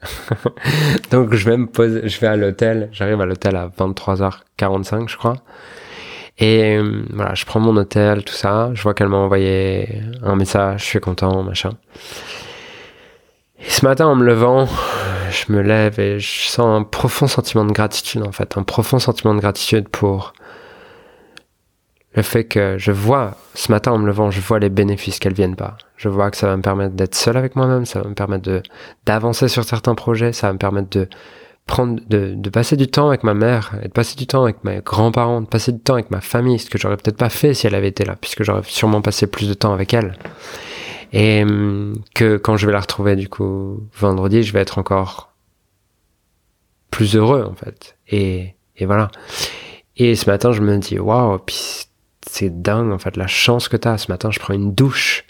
Donc, 1.11 1.33
je 1.33 1.49
vais 1.49 1.57
me 1.57 1.67
poser. 1.67 2.07
Je 2.07 2.19
vais 2.19 2.27
à 2.27 2.35
l'hôtel. 2.35 2.89
J'arrive 2.91 3.21
à 3.21 3.25
l'hôtel 3.25 3.55
à 3.55 3.69
23h45, 3.69 5.07
je 5.07 5.17
crois. 5.17 5.37
Et 6.39 6.77
euh, 6.77 7.03
voilà, 7.11 7.35
je 7.35 7.45
prends 7.45 7.59
mon 7.59 7.75
hôtel, 7.77 8.23
tout 8.23 8.33
ça. 8.33 8.71
Je 8.73 8.83
vois 8.83 8.93
qu'elle 8.93 9.07
m'a 9.07 9.17
envoyé 9.17 10.01
un 10.23 10.35
message. 10.35 10.81
Je 10.81 10.85
suis 10.85 10.99
content, 10.99 11.43
machin. 11.43 11.71
Et 13.65 13.69
ce 13.69 13.85
matin, 13.85 14.07
en 14.07 14.15
me 14.15 14.25
levant, 14.25 14.67
je 15.31 15.51
me 15.51 15.61
lève 15.61 15.99
et 15.99 16.19
je 16.19 16.47
sens 16.47 16.81
un 16.81 16.83
profond 16.83 17.27
sentiment 17.27 17.65
de 17.65 17.71
gratitude, 17.71 18.23
en 18.23 18.31
fait, 18.31 18.57
un 18.57 18.63
profond 18.63 18.99
sentiment 18.99 19.33
de 19.33 19.39
gratitude 19.39 19.87
pour 19.89 20.33
le 22.15 22.21
fait 22.21 22.43
que 22.43 22.77
je 22.77 22.91
vois, 22.91 23.37
ce 23.55 23.71
matin 23.71 23.91
en 23.91 23.97
me 23.97 24.05
levant, 24.05 24.29
je 24.29 24.39
vois 24.39 24.59
les 24.59 24.69
bénéfices 24.69 25.17
qu'elles 25.17 25.33
viennent 25.33 25.55
pas. 25.55 25.77
Je 25.97 26.09
vois 26.09 26.29
que 26.29 26.37
ça 26.37 26.47
va 26.47 26.55
me 26.57 26.61
permettre 26.61 26.93
d'être 26.93 27.15
seul 27.15 27.37
avec 27.37 27.55
moi-même, 27.55 27.85
ça 27.85 28.01
va 28.01 28.07
me 28.07 28.13
permettre 28.13 28.43
de, 28.43 28.61
d'avancer 29.05 29.47
sur 29.47 29.63
certains 29.63 29.95
projets, 29.95 30.31
ça 30.31 30.47
va 30.47 30.53
me 30.53 30.59
permettre 30.59 30.89
de 30.89 31.07
prendre, 31.65 32.01
de, 32.09 32.33
de 32.35 32.49
passer 32.49 32.75
du 32.77 32.87
temps 32.87 33.07
avec 33.07 33.23
ma 33.23 33.33
mère, 33.33 33.71
et 33.81 33.87
de 33.87 33.93
passer 33.93 34.15
du 34.15 34.27
temps 34.27 34.43
avec 34.43 34.63
mes 34.63 34.81
grands-parents, 34.81 35.41
de 35.41 35.47
passer 35.47 35.71
du 35.71 35.79
temps 35.79 35.95
avec 35.95 36.11
ma 36.11 36.21
famille, 36.21 36.59
ce 36.59 36.69
que 36.69 36.77
j'aurais 36.77 36.97
peut-être 36.97 37.17
pas 37.17 37.29
fait 37.29 37.53
si 37.53 37.65
elle 37.65 37.75
avait 37.75 37.87
été 37.87 38.05
là, 38.05 38.15
puisque 38.19 38.43
j'aurais 38.43 38.61
sûrement 38.63 39.01
passé 39.01 39.25
plus 39.25 39.47
de 39.47 39.53
temps 39.55 39.73
avec 39.73 39.93
elle. 39.93 40.13
Et 41.13 41.43
hum, 41.43 41.93
que 42.15 42.37
quand 42.37 42.57
je 42.57 42.65
vais 42.65 42.73
la 42.73 42.79
retrouver 42.79 43.15
du 43.15 43.29
coup 43.29 43.87
vendredi, 43.97 44.43
je 44.43 44.51
vais 44.51 44.59
être 44.59 44.79
encore 44.79 45.31
plus 46.89 47.15
heureux 47.15 47.47
en 47.49 47.55
fait. 47.55 47.97
Et, 48.09 48.55
et 48.75 48.85
voilà. 48.85 49.09
Et 49.95 50.15
ce 50.15 50.29
matin, 50.29 50.51
je 50.51 50.61
me 50.61 50.77
dis 50.77 50.99
waouh, 50.99 51.39
c'est 52.27 52.61
dingue 52.61 52.91
en 52.91 52.97
fait 52.97 53.15
la 53.15 53.27
chance 53.27 53.67
que 53.69 53.77
tu 53.77 53.87
as. 53.87 53.99
Ce 53.99 54.11
matin, 54.11 54.31
je 54.31 54.39
prends 54.39 54.55
une 54.55 54.73
douche 54.73 55.25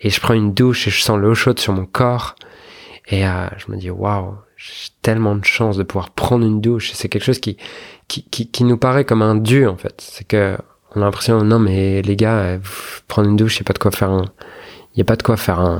et 0.00 0.10
je 0.10 0.20
prends 0.20 0.34
une 0.34 0.52
douche 0.52 0.88
et 0.88 0.90
je 0.90 1.00
sens 1.00 1.16
l'eau 1.16 1.34
chaude 1.34 1.60
sur 1.60 1.72
mon 1.72 1.86
corps. 1.86 2.34
Et 3.06 3.26
euh, 3.26 3.46
je 3.56 3.70
me 3.70 3.76
dis 3.76 3.90
waouh, 3.90 4.34
j'ai 4.56 4.90
tellement 5.02 5.36
de 5.36 5.44
chance 5.44 5.76
de 5.76 5.84
pouvoir 5.84 6.10
prendre 6.10 6.44
une 6.44 6.60
douche. 6.60 6.90
C'est 6.92 7.08
quelque 7.08 7.24
chose 7.24 7.38
qui, 7.38 7.56
qui, 8.08 8.24
qui, 8.24 8.50
qui, 8.50 8.64
nous 8.64 8.76
paraît 8.76 9.04
comme 9.04 9.22
un 9.22 9.36
dû 9.36 9.66
en 9.66 9.76
fait. 9.76 10.00
C'est 10.00 10.26
que 10.26 10.56
on 10.96 11.02
a 11.02 11.04
l'impression 11.04 11.44
non 11.44 11.60
mais 11.60 12.02
les 12.02 12.16
gars, 12.16 12.38
euh, 12.38 12.58
prendre 13.06 13.28
une 13.28 13.36
douche, 13.36 13.58
c'est 13.58 13.64
pas 13.64 13.72
de 13.72 13.78
quoi 13.78 13.92
faire 13.92 14.10
un 14.10 14.24
il 14.94 14.98
n'y 14.98 15.02
a 15.02 15.04
pas 15.04 15.16
de 15.16 15.22
quoi 15.22 15.36
faire 15.36 15.60
un. 15.60 15.78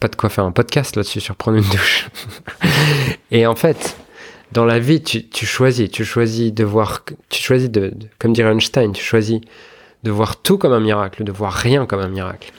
Pas 0.00 0.08
de 0.08 0.16
quoi 0.16 0.28
faire 0.28 0.44
un 0.44 0.52
podcast 0.52 0.96
là-dessus 0.96 1.20
sur 1.20 1.36
prendre 1.36 1.58
une 1.58 1.64
douche. 1.64 2.08
et 3.30 3.46
en 3.46 3.54
fait, 3.54 3.96
dans 4.52 4.64
la 4.64 4.78
vie, 4.78 5.02
tu, 5.02 5.28
tu, 5.28 5.46
choisis. 5.46 5.90
Tu 5.90 6.04
choisis 6.04 6.52
de 6.52 6.64
voir. 6.64 7.04
Tu 7.28 7.42
choisis 7.42 7.70
de, 7.70 7.92
Comme 8.18 8.32
dirait 8.32 8.52
Einstein, 8.52 8.92
tu 8.92 9.02
choisis 9.02 9.40
de 10.02 10.10
voir 10.10 10.42
tout 10.42 10.58
comme 10.58 10.72
un 10.72 10.80
miracle, 10.80 11.24
de 11.24 11.32
voir 11.32 11.52
rien 11.52 11.86
comme 11.86 12.00
un 12.00 12.08
miracle. 12.08 12.52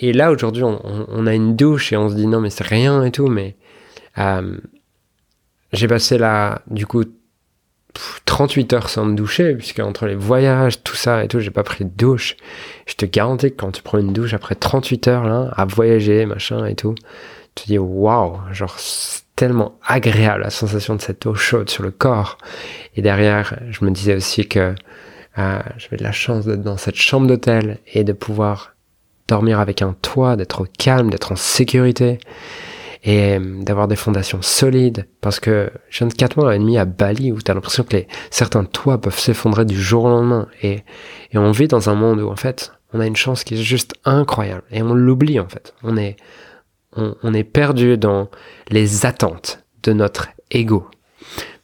Et 0.00 0.12
là, 0.12 0.30
aujourd'hui, 0.30 0.64
on, 0.64 1.06
on, 1.08 1.26
a 1.26 1.34
une 1.34 1.54
douche 1.56 1.92
et 1.92 1.96
on 1.96 2.08
se 2.08 2.14
dit 2.14 2.26
non, 2.26 2.40
mais 2.40 2.50
c'est 2.50 2.66
rien 2.66 3.04
et 3.04 3.10
tout, 3.10 3.26
mais. 3.26 3.56
Euh, 4.18 4.58
j'ai 5.72 5.86
passé 5.86 6.18
là, 6.18 6.62
du 6.66 6.86
coup, 6.86 7.04
38 8.28 8.72
heures 8.74 8.90
sans 8.90 9.06
me 9.06 9.16
doucher, 9.16 9.54
puisque 9.54 9.80
entre 9.80 10.04
les 10.04 10.14
voyages, 10.14 10.82
tout 10.82 10.94
ça 10.94 11.24
et 11.24 11.28
tout, 11.28 11.40
j'ai 11.40 11.50
pas 11.50 11.62
pris 11.62 11.86
de 11.86 11.90
douche. 11.90 12.36
Je 12.86 12.92
te 12.92 13.06
garantis 13.06 13.50
que 13.50 13.56
quand 13.56 13.72
tu 13.72 13.82
prends 13.82 13.96
une 13.96 14.12
douche 14.12 14.34
après 14.34 14.54
38 14.54 15.08
heures, 15.08 15.24
là, 15.24 15.50
à 15.56 15.64
voyager, 15.64 16.26
machin 16.26 16.66
et 16.66 16.74
tout, 16.74 16.94
tu 17.54 17.64
te 17.64 17.68
dis 17.68 17.78
waouh, 17.78 18.36
genre, 18.52 18.78
c'est 18.78 19.22
tellement 19.34 19.78
agréable 19.82 20.42
la 20.42 20.50
sensation 20.50 20.94
de 20.94 21.00
cette 21.00 21.24
eau 21.24 21.34
chaude 21.34 21.70
sur 21.70 21.82
le 21.82 21.90
corps. 21.90 22.36
Et 22.96 23.00
derrière, 23.00 23.58
je 23.70 23.82
me 23.82 23.90
disais 23.90 24.14
aussi 24.14 24.46
que 24.46 24.74
euh, 25.38 25.58
j'avais 25.78 25.96
de 25.96 26.04
la 26.04 26.12
chance 26.12 26.44
d'être 26.44 26.62
dans 26.62 26.76
cette 26.76 26.96
chambre 26.96 27.26
d'hôtel 27.26 27.78
et 27.94 28.04
de 28.04 28.12
pouvoir 28.12 28.74
dormir 29.26 29.58
avec 29.58 29.80
un 29.80 29.96
toit, 30.02 30.36
d'être 30.36 30.60
au 30.60 30.66
calme, 30.78 31.08
d'être 31.08 31.32
en 31.32 31.36
sécurité 31.36 32.18
et 33.04 33.36
euh, 33.36 33.62
d'avoir 33.62 33.88
des 33.88 33.96
fondations 33.96 34.42
solides. 34.42 35.06
Parce 35.20 35.40
que 35.40 35.70
je 35.88 35.98
viens 35.98 36.06
de 36.08 36.14
4 36.14 36.36
mois 36.36 36.54
et 36.54 36.58
demi 36.58 36.78
à 36.78 36.84
Bali 36.84 37.32
où 37.32 37.40
tu 37.40 37.50
as 37.50 37.54
l'impression 37.54 37.84
que 37.84 37.96
les, 37.96 38.08
certains 38.30 38.64
toits 38.64 39.00
peuvent 39.00 39.18
s'effondrer 39.18 39.64
du 39.64 39.80
jour 39.80 40.04
au 40.04 40.08
lendemain. 40.08 40.48
Et, 40.62 40.84
et 41.32 41.38
on 41.38 41.50
vit 41.50 41.68
dans 41.68 41.90
un 41.90 41.94
monde 41.94 42.20
où 42.20 42.28
en 42.28 42.36
fait 42.36 42.72
on 42.92 43.00
a 43.00 43.06
une 43.06 43.16
chance 43.16 43.44
qui 43.44 43.54
est 43.54 43.62
juste 43.62 43.94
incroyable. 44.04 44.62
Et 44.70 44.82
on 44.82 44.94
l'oublie 44.94 45.40
en 45.40 45.48
fait. 45.48 45.74
On 45.82 45.96
est 45.96 46.16
on, 46.96 47.14
on 47.22 47.34
est 47.34 47.44
perdu 47.44 47.98
dans 47.98 48.28
les 48.70 49.06
attentes 49.06 49.62
de 49.82 49.92
notre 49.92 50.28
ego. 50.50 50.88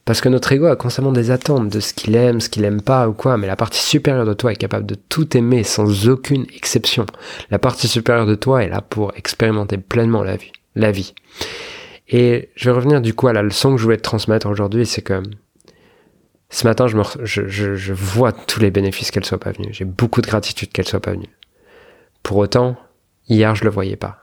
Parce 0.05 0.21
que 0.21 0.29
notre 0.29 0.51
ego 0.51 0.67
a 0.67 0.75
constamment 0.75 1.11
des 1.11 1.31
attentes 1.31 1.69
de 1.69 1.79
ce 1.79 1.95
qu'il 1.95 2.15
aime, 2.15 2.39
ce 2.39 2.47
qu'il 2.47 2.63
aime 2.63 2.81
pas 2.81 3.09
ou 3.09 3.13
quoi, 3.13 3.37
mais 3.37 3.47
la 3.47 3.55
partie 3.55 3.81
supérieure 3.81 4.25
de 4.25 4.35
toi 4.35 4.51
est 4.51 4.55
capable 4.55 4.85
de 4.85 4.93
tout 4.93 5.35
aimer 5.35 5.63
sans 5.63 6.07
aucune 6.07 6.45
exception. 6.55 7.07
La 7.49 7.57
partie 7.57 7.87
supérieure 7.87 8.27
de 8.27 8.35
toi 8.35 8.63
est 8.63 8.69
là 8.69 8.81
pour 8.81 9.13
expérimenter 9.15 9.77
pleinement 9.77 10.23
la 10.23 10.35
vie 10.35 10.51
la 10.75 10.91
vie. 10.91 11.13
Et 12.07 12.49
je 12.55 12.69
vais 12.69 12.75
revenir 12.75 13.01
du 13.01 13.13
coup 13.13 13.27
à 13.27 13.33
la 13.33 13.41
leçon 13.41 13.71
que 13.71 13.77
je 13.77 13.83
voulais 13.83 13.97
te 13.97 14.03
transmettre 14.03 14.47
aujourd'hui, 14.47 14.85
c'est 14.85 15.01
que 15.01 15.23
ce 16.49 16.67
matin, 16.67 16.85
je, 16.87 17.47
je, 17.47 17.93
vois 17.93 18.31
tous 18.31 18.59
les 18.59 18.71
bénéfices 18.71 19.11
qu'elle 19.11 19.25
soit 19.25 19.39
pas 19.39 19.51
venue. 19.51 19.69
J'ai 19.71 19.85
beaucoup 19.85 20.21
de 20.21 20.27
gratitude 20.27 20.71
qu'elle 20.71 20.87
soit 20.87 20.99
pas 20.99 21.11
venue. 21.11 21.29
Pour 22.23 22.37
autant, 22.37 22.77
hier, 23.27 23.55
je 23.55 23.63
le 23.63 23.69
voyais 23.69 23.95
pas. 23.95 24.21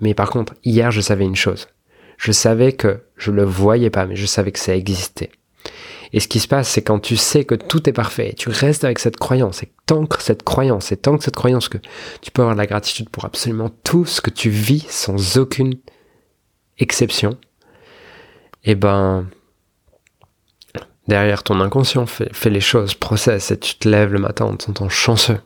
Mais 0.00 0.14
par 0.14 0.30
contre, 0.30 0.54
hier, 0.64 0.90
je 0.90 1.00
savais 1.00 1.24
une 1.24 1.36
chose. 1.36 1.68
Je 2.16 2.32
savais 2.32 2.72
que 2.72 3.02
je 3.16 3.30
le 3.30 3.44
voyais 3.44 3.90
pas, 3.90 4.06
mais 4.06 4.16
je 4.16 4.26
savais 4.26 4.52
que 4.52 4.58
ça 4.58 4.74
existait. 4.76 5.30
Et 6.12 6.20
ce 6.20 6.28
qui 6.28 6.40
se 6.40 6.48
passe, 6.48 6.68
c'est 6.68 6.82
quand 6.82 7.00
tu 7.00 7.16
sais 7.16 7.44
que 7.44 7.54
tout 7.54 7.88
est 7.88 7.92
parfait, 7.92 8.34
tu 8.36 8.48
restes 8.48 8.84
avec 8.84 8.98
cette 8.98 9.16
croyance, 9.16 9.62
et 9.62 9.72
t'ancres 9.86 10.20
cette 10.20 10.44
croyance, 10.44 10.92
et 10.92 10.96
tant 10.96 11.18
que 11.18 11.24
cette 11.24 11.36
croyance 11.36 11.68
que 11.68 11.78
tu 12.20 12.30
peux 12.30 12.42
avoir 12.42 12.54
de 12.54 12.60
la 12.60 12.66
gratitude 12.66 13.10
pour 13.10 13.24
absolument 13.24 13.70
tout 13.84 14.04
ce 14.04 14.20
que 14.20 14.30
tu 14.30 14.50
vis 14.50 14.86
sans 14.88 15.38
aucune 15.38 15.74
exception, 16.78 17.38
et 18.64 18.72
eh 18.72 18.74
ben, 18.74 19.26
derrière 21.08 21.42
ton 21.42 21.60
inconscient 21.60 22.06
fait, 22.06 22.50
les 22.50 22.60
choses, 22.60 22.94
processe, 22.94 23.50
et 23.50 23.58
tu 23.58 23.76
te 23.76 23.88
lèves 23.88 24.12
le 24.12 24.18
matin 24.18 24.46
en 24.46 24.56
te 24.56 24.64
sentant 24.64 24.88
chanceux. 24.88 25.38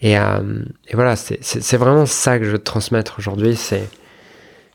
Et, 0.00 0.18
euh, 0.18 0.62
voilà, 0.92 1.16
c'est 1.16 1.76
vraiment 1.76 2.06
ça 2.06 2.38
que 2.38 2.44
je 2.44 2.50
veux 2.50 2.58
te 2.58 2.64
transmettre 2.64 3.16
aujourd'hui, 3.18 3.56
c'est 3.56 3.88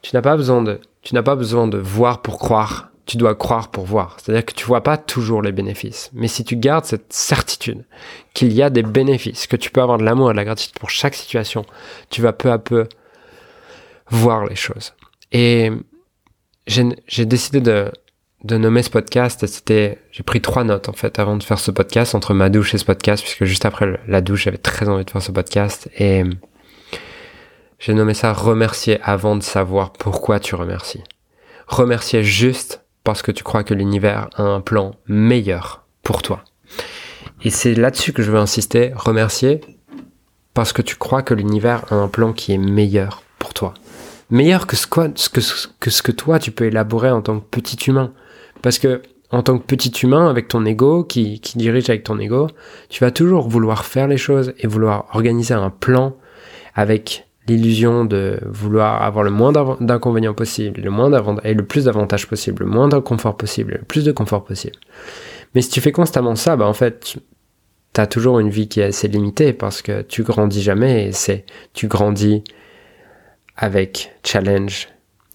tu 0.02 0.16
n'as 0.16 0.22
pas 0.22 0.38
besoin 0.38 0.62
de 0.62 0.80
tu 1.02 1.16
n'as 1.16 1.24
pas 1.24 1.36
besoin 1.36 1.68
de 1.68 1.78
voir 1.78 2.22
pour 2.22 2.40
croire, 2.40 2.89
tu 3.10 3.18
dois 3.18 3.34
croire 3.34 3.72
pour 3.72 3.86
voir. 3.86 4.18
C'est-à-dire 4.20 4.46
que 4.46 4.54
tu 4.54 4.66
vois 4.66 4.84
pas 4.84 4.96
toujours 4.96 5.42
les 5.42 5.52
bénéfices. 5.52 6.12
Mais 6.14 6.28
si 6.28 6.44
tu 6.44 6.56
gardes 6.56 6.86
cette 6.86 7.12
certitude 7.12 7.84
qu'il 8.36 8.54
y 8.54 8.62
a 8.62 8.70
des 8.70 8.84
bénéfices, 8.84 9.48
que 9.48 9.56
tu 9.56 9.72
peux 9.72 9.82
avoir 9.82 9.98
de 9.98 10.04
l'amour 10.04 10.30
et 10.30 10.34
de 10.34 10.38
la 10.38 10.46
gratitude 10.46 10.78
pour 10.78 10.92
chaque 10.92 11.16
situation, 11.16 11.66
tu 12.12 12.22
vas 12.22 12.34
peu 12.34 12.52
à 12.52 12.60
peu 12.60 12.88
voir 14.12 14.46
les 14.46 14.56
choses. 14.56 14.94
Et 15.32 15.72
j'ai 16.68 17.26
décidé 17.26 17.62
de, 17.62 17.92
de 18.44 18.58
nommer 18.58 18.84
ce 18.84 18.92
podcast, 18.92 19.48
c'était, 19.48 19.98
j'ai 20.12 20.22
pris 20.22 20.40
trois 20.40 20.64
notes 20.64 20.88
en 20.88 20.94
fait 20.94 21.18
avant 21.18 21.36
de 21.36 21.42
faire 21.42 21.58
ce 21.58 21.72
podcast, 21.72 22.14
entre 22.14 22.36
ma 22.36 22.52
douche 22.52 22.76
et 22.76 22.78
ce 22.78 22.86
podcast, 22.86 23.24
puisque 23.24 23.46
juste 23.46 23.66
après 23.66 24.00
la 24.06 24.22
douche, 24.22 24.44
j'avais 24.44 24.60
très 24.60 24.88
envie 24.88 25.04
de 25.04 25.10
faire 25.10 25.24
ce 25.24 25.32
podcast. 25.32 25.90
Et 25.98 26.24
j'ai 27.80 27.96
nommé 27.96 28.14
ça 28.14 28.34
remercier 28.34 29.00
avant 29.02 29.36
de 29.36 29.42
savoir 29.42 29.94
pourquoi 29.94 30.40
tu 30.40 30.54
remercies. 30.54 31.04
Remercier 31.66 32.24
juste 32.24 32.84
parce 33.10 33.24
que 33.24 33.32
tu 33.32 33.44
crois 33.44 33.64
que 33.64 33.74
l'univers 33.74 34.30
a 34.36 34.44
un 34.44 34.62
plan 34.62 34.92
meilleur 35.08 35.84
pour 36.04 36.22
toi. 36.22 36.44
Et 37.42 37.50
c'est 37.50 37.74
là-dessus 37.74 38.14
que 38.14 38.22
je 38.22 38.30
veux 38.30 38.38
insister, 38.38 38.92
remercier 38.96 39.62
parce 40.54 40.74
que 40.74 40.84
tu 40.84 40.96
crois 40.96 41.24
que 41.24 41.34
l'univers 41.34 41.92
a 41.92 41.96
un 41.96 42.08
plan 42.08 42.34
qui 42.34 42.54
est 42.54 42.60
meilleur 42.60 43.24
pour 43.40 43.56
toi. 43.56 43.74
Meilleur 44.30 44.68
que 44.68 44.76
ce, 44.76 44.86
que, 44.86 45.10
que 45.80 45.90
ce 45.90 46.04
que 46.04 46.12
toi 46.12 46.38
tu 46.38 46.52
peux 46.52 46.66
élaborer 46.66 47.10
en 47.10 47.24
tant 47.24 47.40
que 47.40 47.46
petit 47.50 47.78
humain. 47.88 48.14
Parce 48.62 48.78
que 48.78 49.02
en 49.32 49.42
tant 49.42 49.58
que 49.58 49.66
petit 49.66 49.90
humain, 50.04 50.30
avec 50.30 50.48
ton 50.48 50.64
ego, 50.64 51.04
qui, 51.04 51.40
qui 51.40 51.58
dirige 51.58 51.90
avec 51.90 52.04
ton 52.04 52.20
ego, 52.20 52.46
tu 52.90 53.04
vas 53.04 53.10
toujours 53.10 53.50
vouloir 53.50 53.86
faire 53.86 54.08
les 54.08 54.18
choses 54.18 54.54
et 54.60 54.68
vouloir 54.68 55.08
organiser 55.16 55.56
un 55.56 55.72
plan 55.72 56.16
avec 56.76 57.28
l'illusion 57.50 58.06
de 58.06 58.40
vouloir 58.46 59.04
avoir 59.04 59.24
le 59.24 59.32
moins 59.32 59.52
d'inconvénients 59.80 60.34
possible, 60.34 60.82
le 60.82 60.90
moins 60.90 61.12
et 61.44 61.54
le 61.54 61.66
plus 61.66 61.86
d'avantages 61.86 62.28
possible, 62.28 62.64
le 62.64 62.70
moins 62.70 62.88
d'inconfort 62.88 63.36
possible, 63.36 63.78
le 63.80 63.86
plus 63.86 64.06
de 64.06 64.12
confort 64.12 64.44
possible. 64.44 64.78
Mais 65.56 65.62
si 65.62 65.70
tu 65.70 65.82
fais 65.82 65.92
constamment 65.92 66.36
ça, 66.36 66.56
bah 66.56 66.66
en 66.66 66.74
fait, 66.74 67.18
tu 67.94 68.02
as 68.02 68.08
toujours 68.08 68.40
une 68.40 68.50
vie 68.50 68.68
qui 68.68 68.80
est 68.80 68.86
assez 68.86 69.08
limitée 69.08 69.54
parce 69.54 69.82
que 69.82 70.02
tu 70.02 70.24
grandis 70.24 70.62
jamais 70.62 71.08
et 71.08 71.12
c'est 71.12 71.46
tu 71.74 71.88
grandis 71.88 72.44
avec 73.58 74.12
challenge 74.24 74.88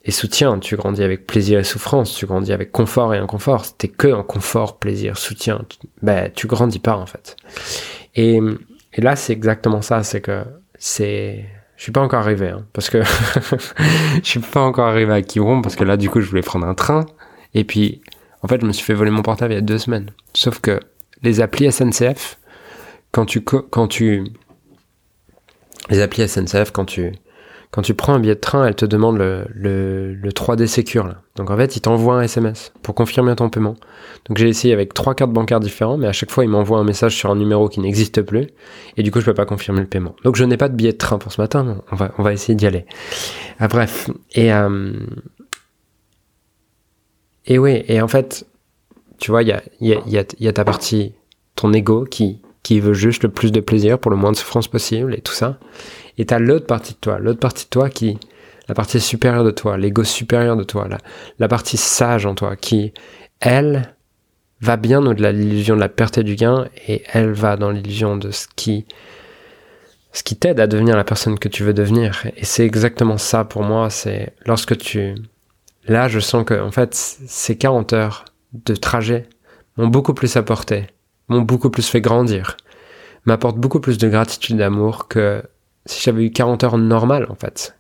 et 0.05 0.11
soutien, 0.11 0.59
tu 0.59 0.77
grandis 0.77 1.03
avec 1.03 1.27
plaisir 1.27 1.59
et 1.59 1.65
souffrance, 1.65 2.15
tu 2.15 2.27
grandis 2.27 2.53
avec 2.53 2.71
confort 2.73 3.15
et 3.15 3.19
inconfort. 3.19 3.77
T'es 3.77 3.89
que 3.89 4.09
en 4.09 4.23
confort, 4.23 4.79
plaisir, 4.79 5.17
soutien, 5.17 5.65
bah, 6.03 6.29
tu 6.29 6.47
grandis 6.47 6.79
pas 6.79 6.97
en 6.97 7.07
fait. 7.07 7.37
Et, 8.15 8.39
et 8.93 9.01
là, 9.01 9.17
c'est 9.17 9.33
exactement 9.33 9.83
ça, 9.83 10.03
c'est 10.03 10.21
que 10.21 10.45
c'est 10.79 11.45
je 11.77 11.83
suis 11.83 11.93
pas 11.93 12.01
encore 12.01 12.21
arrivé, 12.21 12.49
hein, 12.49 12.65
parce 12.73 12.89
que 12.89 13.03
je 14.23 14.29
suis 14.29 14.41
pas 14.41 14.61
encore 14.61 14.87
arrivé 14.87 15.13
à 15.13 15.23
Quiron, 15.23 15.61
parce 15.63 15.77
que 15.77 15.85
là, 15.85 15.97
du 15.97 16.09
coup, 16.09 16.21
je 16.21 16.29
voulais 16.29 16.43
prendre 16.43 16.67
un 16.67 16.75
train. 16.75 17.07
Et 17.53 17.65
puis, 17.65 18.01
en 18.43 18.49
fait, 18.49 18.61
je 18.61 18.67
me 18.67 18.73
suis 18.73 18.85
fait 18.85 18.95
voler 18.95 19.11
mon 19.11 19.23
portable 19.23 19.53
il 19.53 19.57
y 19.57 19.59
a 19.59 19.63
deux 19.63 19.79
semaines. 19.79 20.11
Sauf 20.35 20.61
que 20.61 20.81
les 21.23 21.41
applis 21.41 21.71
SNCF, 21.71 22.39
quand 23.11 23.27
tu, 23.27 23.43
quand 23.43 23.89
tu, 23.89 24.25
les 25.91 26.01
applis 26.01 26.29
SNCF, 26.29 26.71
quand 26.71 26.85
tu, 26.85 27.13
quand 27.75 27.83
tu 27.83 27.95
prends 27.95 28.15
un 28.15 28.21
billet 28.21 28.37
de 28.37 28.41
train, 28.41 28.65
elle 28.65 28.77
te 28.77 28.87
demande 28.87 29.19
le, 29.19 29.47
le, 29.53 30.31
3D 30.31 30.69
Secure. 30.69 31.09
Là. 31.09 31.23
Donc 31.35 31.51
en 31.51 31.57
fait, 31.57 31.75
il 31.75 31.81
t'envoie 31.81 32.15
un 32.15 32.23
SMS 32.23 32.73
pour 32.83 32.95
confirmer 32.95 33.35
ton 33.35 33.51
paiement. 33.51 33.75
Donc 34.27 34.39
j'ai 34.39 34.49
essayé 34.49 34.73
avec 34.73 34.95
trois 34.95 35.17
cartes 35.17 35.33
bancaires 35.33 35.59
différentes, 35.59 35.99
mais 35.99 36.07
à 36.07 36.13
chaque 36.13 36.31
fois, 36.31 36.45
il 36.45 36.51
m'envoie 36.51 36.79
un 36.79 36.85
message 36.85 37.17
sur 37.17 37.33
un 37.33 37.35
numéro 37.35 37.69
qui 37.69 37.81
n'existe 37.81 38.23
plus. 38.23 38.47
Et 38.97 39.03
du 39.03 39.11
coup, 39.11 39.19
je 39.19 39.25
peux 39.25 39.35
pas 39.35 39.45
confirmer 39.45 39.81
le 39.81 39.89
paiement. 39.89 40.15
Donc 40.23 40.37
je 40.37 40.45
n'ai 40.45 40.57
pas 40.57 40.69
de 40.69 40.77
billet 40.77 40.93
de 40.93 40.99
train 40.99 41.19
pour 41.19 41.33
ce 41.33 41.41
matin. 41.41 41.83
On 41.91 41.97
va, 41.97 42.13
on 42.17 42.23
va 42.23 42.33
essayer 42.33 42.55
d'y 42.55 42.65
aller. 42.65 42.87
Ah, 43.59 43.67
bref. 43.67 44.09
Et, 44.37 44.53
euh, 44.53 44.93
et 47.45 47.59
oui, 47.59 47.83
et 47.89 48.01
en 48.01 48.07
fait, 48.07 48.47
tu 49.19 49.33
vois, 49.33 49.43
il 49.43 49.49
y 49.49 49.53
a, 49.53 49.65
y, 49.81 49.95
a, 49.95 50.01
y, 50.07 50.19
a, 50.19 50.25
y 50.39 50.47
a 50.47 50.53
ta 50.53 50.65
partie, 50.65 51.15
ton 51.57 51.73
ego 51.73 52.05
qui, 52.05 52.41
qui 52.63 52.79
veut 52.79 52.95
juste 52.95 53.25
le 53.25 53.31
plus 53.31 53.51
de 53.51 53.59
plaisir 53.59 53.99
pour 53.99 54.13
le 54.13 54.17
moins 54.17 54.31
de 54.31 54.37
souffrance 54.37 54.69
possible 54.69 55.13
et 55.13 55.21
tout 55.21 55.35
ça. 55.35 55.59
Et 56.19 56.27
t'as 56.27 56.39
l'autre 56.39 56.67
partie 56.67 56.95
de 56.95 56.99
toi, 56.99 57.19
l'autre 57.19 57.41
partie 57.41 57.65
de 57.65 57.71
toi 57.71 57.91
qui, 57.91 58.19
la 58.69 58.75
partie 58.75 59.01
supérieure 59.01 59.45
de 59.45 59.51
toi, 59.51 59.77
l'ego 59.77 60.05
supérieur 60.05 60.57
de 60.57 60.65
toi, 60.65 60.87
la, 60.89 60.99
la 61.39 61.49
partie 61.49 61.77
sage 61.77 62.27
en 62.27 62.35
toi, 62.35 62.57
qui, 62.57 62.93
elle, 63.41 63.95
va 64.61 64.77
bien 64.77 65.05
au-delà 65.05 65.33
de 65.33 65.39
l'illusion 65.39 65.75
de 65.75 65.81
la 65.81 65.89
perte 65.89 66.19
et 66.19 66.23
du 66.23 66.37
gain, 66.37 66.69
et 66.89 67.03
elle 67.13 67.33
va 67.33 67.57
dans 67.57 67.71
l'illusion 67.71 68.17
de 68.17 68.31
ce 68.31 68.47
qui, 68.57 68.87
ce 70.13 70.23
qui 70.23 70.37
t'aide 70.37 70.61
à 70.61 70.67
devenir 70.67 70.97
la 70.97 71.05
personne 71.05 71.39
que 71.39 71.49
tu 71.49 71.65
veux 71.65 71.75
devenir. 71.75 72.27
Et 72.37 72.45
c'est 72.45 72.65
exactement 72.65 73.19
ça 73.19 73.45
pour 73.45 73.63
moi, 73.63 73.91
c'est 73.91 74.33
lorsque 74.47 74.77
tu, 74.79 75.15
là, 75.87 76.09
je 76.09 76.21
sens 76.21 76.45
que, 76.45 76.59
en 76.59 76.71
fait, 76.71 76.95
ces 76.95 77.59
40 77.59 77.93
heures 77.93 78.25
de 78.53 78.75
trajet 78.75 79.29
m'ont 79.77 79.89
beaucoup 79.89 80.15
plus 80.15 80.37
apporté, 80.37 80.87
m'ont 81.29 81.43
beaucoup 81.43 81.71
plus 81.71 81.87
fait 81.87 82.01
grandir, 82.01 82.57
m'apportent 83.27 83.59
beaucoup 83.59 83.81
plus 83.81 83.99
de 83.99 84.09
gratitude 84.09 84.57
d'amour 84.57 85.09
que 85.09 85.43
si 85.87 86.03
j'avais 86.03 86.25
eu 86.25 86.31
40 86.31 86.65
heures 86.65 86.79
normales, 86.79 87.27
en 87.31 87.35
fait. 87.35 87.77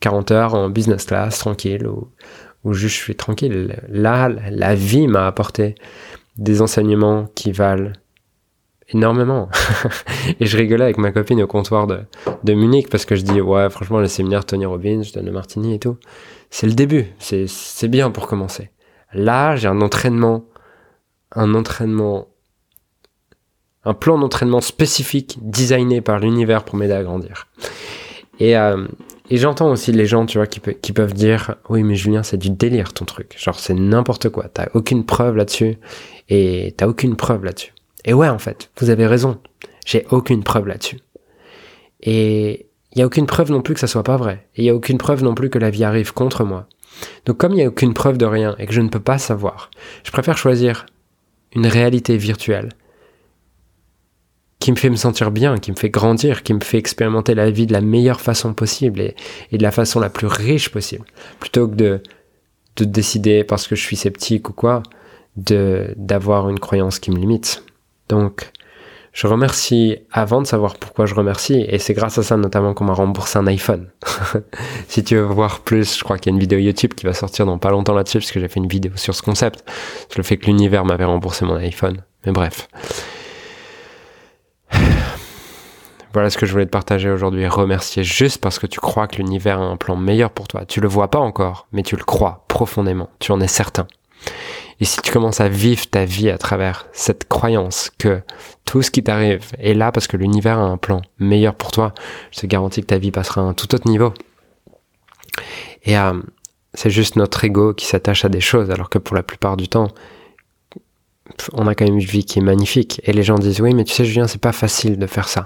40 0.00 0.30
heures 0.32 0.54
en 0.54 0.68
business 0.68 1.06
class, 1.06 1.38
tranquille, 1.38 1.86
ou, 1.86 2.72
juste 2.72 2.96
je 2.96 3.02
suis 3.02 3.16
tranquille. 3.16 3.76
Là, 3.88 4.28
la 4.28 4.74
vie 4.74 5.06
m'a 5.06 5.26
apporté 5.26 5.74
des 6.36 6.62
enseignements 6.62 7.28
qui 7.34 7.52
valent 7.52 7.92
énormément. 8.88 9.48
et 10.40 10.46
je 10.46 10.56
rigolais 10.56 10.84
avec 10.84 10.98
ma 10.98 11.12
copine 11.12 11.42
au 11.42 11.46
comptoir 11.46 11.86
de, 11.86 12.00
de 12.42 12.54
Munich 12.54 12.88
parce 12.90 13.04
que 13.04 13.16
je 13.16 13.22
dis, 13.22 13.40
ouais, 13.40 13.70
franchement, 13.70 14.00
le 14.00 14.08
séminaire 14.08 14.44
Tony 14.44 14.66
Robbins, 14.66 15.02
je 15.02 15.12
donne 15.12 15.26
le 15.26 15.32
martini 15.32 15.74
et 15.74 15.78
tout. 15.78 15.96
C'est 16.50 16.66
le 16.66 16.74
début. 16.74 17.06
C'est, 17.18 17.46
c'est 17.46 17.88
bien 17.88 18.10
pour 18.10 18.26
commencer. 18.26 18.70
Là, 19.12 19.56
j'ai 19.56 19.68
un 19.68 19.80
entraînement, 19.80 20.44
un 21.32 21.54
entraînement 21.54 22.28
un 23.84 23.94
plan 23.94 24.18
d'entraînement 24.18 24.60
spécifique 24.60 25.38
designé 25.42 26.00
par 26.00 26.18
l'univers 26.18 26.64
pour 26.64 26.76
m'aider 26.76 26.94
à 26.94 27.02
grandir. 27.02 27.46
Et, 28.40 28.56
euh, 28.56 28.86
j'entends 29.30 29.70
aussi 29.70 29.92
les 29.92 30.06
gens, 30.06 30.26
tu 30.26 30.38
vois, 30.38 30.46
qui, 30.46 30.60
qui 30.60 30.92
peuvent 30.92 31.14
dire 31.14 31.56
Oui, 31.68 31.82
mais 31.82 31.94
Julien, 31.94 32.22
c'est 32.22 32.36
du 32.36 32.50
délire 32.50 32.92
ton 32.92 33.04
truc. 33.04 33.34
Genre, 33.38 33.58
c'est 33.58 33.74
n'importe 33.74 34.28
quoi. 34.28 34.48
T'as 34.52 34.68
aucune 34.74 35.04
preuve 35.04 35.36
là-dessus. 35.36 35.78
Et 36.28 36.74
t'as 36.76 36.86
aucune 36.86 37.16
preuve 37.16 37.44
là-dessus. 37.44 37.72
Et 38.04 38.14
ouais, 38.14 38.28
en 38.28 38.38
fait, 38.38 38.70
vous 38.78 38.90
avez 38.90 39.06
raison. 39.06 39.38
J'ai 39.86 40.06
aucune 40.10 40.42
preuve 40.42 40.66
là-dessus. 40.66 41.00
Et 42.02 42.66
il 42.92 42.98
n'y 42.98 43.02
a 43.02 43.06
aucune 43.06 43.26
preuve 43.26 43.50
non 43.50 43.60
plus 43.60 43.74
que 43.74 43.80
ça 43.80 43.86
soit 43.86 44.02
pas 44.02 44.16
vrai. 44.16 44.46
Et 44.56 44.62
il 44.62 44.64
n'y 44.64 44.70
a 44.70 44.74
aucune 44.74 44.98
preuve 44.98 45.22
non 45.22 45.34
plus 45.34 45.50
que 45.50 45.58
la 45.58 45.70
vie 45.70 45.84
arrive 45.84 46.12
contre 46.12 46.44
moi. 46.44 46.66
Donc, 47.26 47.38
comme 47.38 47.52
il 47.52 47.56
n'y 47.56 47.64
a 47.64 47.68
aucune 47.68 47.94
preuve 47.94 48.18
de 48.18 48.26
rien 48.26 48.54
et 48.58 48.66
que 48.66 48.72
je 48.72 48.80
ne 48.80 48.88
peux 48.88 49.00
pas 49.00 49.18
savoir, 49.18 49.70
je 50.04 50.12
préfère 50.12 50.38
choisir 50.38 50.86
une 51.54 51.66
réalité 51.66 52.16
virtuelle 52.16 52.70
qui 54.64 54.72
me 54.72 54.76
fait 54.76 54.88
me 54.88 54.96
sentir 54.96 55.30
bien, 55.30 55.58
qui 55.58 55.72
me 55.72 55.76
fait 55.76 55.90
grandir, 55.90 56.42
qui 56.42 56.54
me 56.54 56.60
fait 56.60 56.78
expérimenter 56.78 57.34
la 57.34 57.50
vie 57.50 57.66
de 57.66 57.74
la 57.74 57.82
meilleure 57.82 58.22
façon 58.22 58.54
possible 58.54 58.98
et, 58.98 59.14
de 59.52 59.62
la 59.62 59.70
façon 59.70 60.00
la 60.00 60.08
plus 60.08 60.26
riche 60.26 60.70
possible. 60.70 61.04
Plutôt 61.38 61.68
que 61.68 61.74
de, 61.74 62.02
de 62.76 62.84
décider 62.86 63.44
parce 63.44 63.68
que 63.68 63.76
je 63.76 63.82
suis 63.82 63.96
sceptique 63.96 64.48
ou 64.48 64.54
quoi, 64.54 64.82
de, 65.36 65.92
d'avoir 65.98 66.48
une 66.48 66.58
croyance 66.58 66.98
qui 66.98 67.10
me 67.10 67.18
limite. 67.18 67.62
Donc, 68.08 68.52
je 69.12 69.26
remercie 69.26 69.98
avant 70.10 70.40
de 70.40 70.46
savoir 70.46 70.78
pourquoi 70.78 71.04
je 71.04 71.14
remercie, 71.14 71.66
et 71.68 71.78
c'est 71.78 71.92
grâce 71.92 72.16
à 72.16 72.22
ça 72.22 72.38
notamment 72.38 72.72
qu'on 72.72 72.84
m'a 72.84 72.94
remboursé 72.94 73.38
un 73.38 73.46
iPhone. 73.46 73.90
si 74.88 75.04
tu 75.04 75.16
veux 75.16 75.24
voir 75.24 75.60
plus, 75.60 75.98
je 75.98 76.04
crois 76.04 76.16
qu'il 76.16 76.32
y 76.32 76.34
a 76.34 76.36
une 76.36 76.40
vidéo 76.40 76.58
YouTube 76.58 76.94
qui 76.94 77.04
va 77.04 77.12
sortir 77.12 77.44
dans 77.44 77.58
pas 77.58 77.70
longtemps 77.70 77.94
là-dessus, 77.94 78.20
parce 78.20 78.32
que 78.32 78.40
j'ai 78.40 78.48
fait 78.48 78.60
une 78.60 78.68
vidéo 78.68 78.92
sur 78.96 79.14
ce 79.14 79.20
concept, 79.20 79.62
sur 80.08 80.20
le 80.20 80.24
fait 80.24 80.38
que 80.38 80.46
l'univers 80.46 80.86
m'avait 80.86 81.04
remboursé 81.04 81.44
mon 81.44 81.56
iPhone. 81.56 81.98
Mais 82.24 82.32
bref. 82.32 82.66
Voilà 86.14 86.30
ce 86.30 86.38
que 86.38 86.46
je 86.46 86.52
voulais 86.52 86.64
te 86.64 86.70
partager 86.70 87.10
aujourd'hui. 87.10 87.46
Remercier 87.48 88.04
juste 88.04 88.38
parce 88.40 88.60
que 88.60 88.68
tu 88.68 88.78
crois 88.78 89.08
que 89.08 89.16
l'univers 89.16 89.60
a 89.60 89.64
un 89.64 89.76
plan 89.76 89.96
meilleur 89.96 90.30
pour 90.30 90.46
toi. 90.46 90.64
Tu 90.64 90.80
le 90.80 90.86
vois 90.86 91.10
pas 91.10 91.18
encore, 91.18 91.66
mais 91.72 91.82
tu 91.82 91.96
le 91.96 92.04
crois 92.04 92.44
profondément. 92.46 93.10
Tu 93.18 93.32
en 93.32 93.40
es 93.40 93.48
certain. 93.48 93.88
Et 94.78 94.84
si 94.84 95.00
tu 95.02 95.12
commences 95.12 95.40
à 95.40 95.48
vivre 95.48 95.88
ta 95.90 96.04
vie 96.04 96.30
à 96.30 96.38
travers 96.38 96.86
cette 96.92 97.26
croyance 97.26 97.90
que 97.98 98.22
tout 98.64 98.80
ce 98.80 98.92
qui 98.92 99.02
t'arrive 99.02 99.50
est 99.58 99.74
là 99.74 99.90
parce 99.90 100.06
que 100.06 100.16
l'univers 100.16 100.58
a 100.58 100.62
un 100.62 100.76
plan 100.76 101.02
meilleur 101.18 101.56
pour 101.56 101.72
toi, 101.72 101.92
je 102.30 102.40
te 102.40 102.46
garantis 102.46 102.82
que 102.82 102.86
ta 102.86 102.98
vie 102.98 103.10
passera 103.10 103.40
à 103.40 103.44
un 103.44 103.54
tout 103.54 103.74
autre 103.74 103.88
niveau. 103.90 104.14
Et 105.82 105.98
euh, 105.98 106.12
c'est 106.74 106.90
juste 106.90 107.16
notre 107.16 107.42
ego 107.42 107.74
qui 107.74 107.86
s'attache 107.86 108.24
à 108.24 108.28
des 108.28 108.40
choses, 108.40 108.70
alors 108.70 108.88
que 108.88 108.98
pour 108.98 109.16
la 109.16 109.24
plupart 109.24 109.56
du 109.56 109.68
temps, 109.68 109.88
on 111.54 111.66
a 111.66 111.74
quand 111.74 111.84
même 111.84 111.98
une 111.98 112.04
vie 112.04 112.24
qui 112.24 112.38
est 112.38 112.42
magnifique. 112.42 113.00
Et 113.04 113.12
les 113.12 113.24
gens 113.24 113.36
disent, 113.36 113.60
oui, 113.60 113.74
mais 113.74 113.82
tu 113.82 113.92
sais, 113.92 114.04
Julien, 114.04 114.28
c'est 114.28 114.40
pas 114.40 114.52
facile 114.52 114.96
de 114.96 115.06
faire 115.06 115.28
ça. 115.28 115.42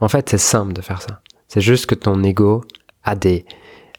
En 0.00 0.08
fait, 0.08 0.28
c'est 0.28 0.38
simple 0.38 0.72
de 0.72 0.82
faire 0.82 1.02
ça. 1.02 1.20
C'est 1.48 1.60
juste 1.60 1.86
que 1.86 1.94
ton 1.94 2.22
ego 2.22 2.64
a 3.04 3.14
des, 3.14 3.44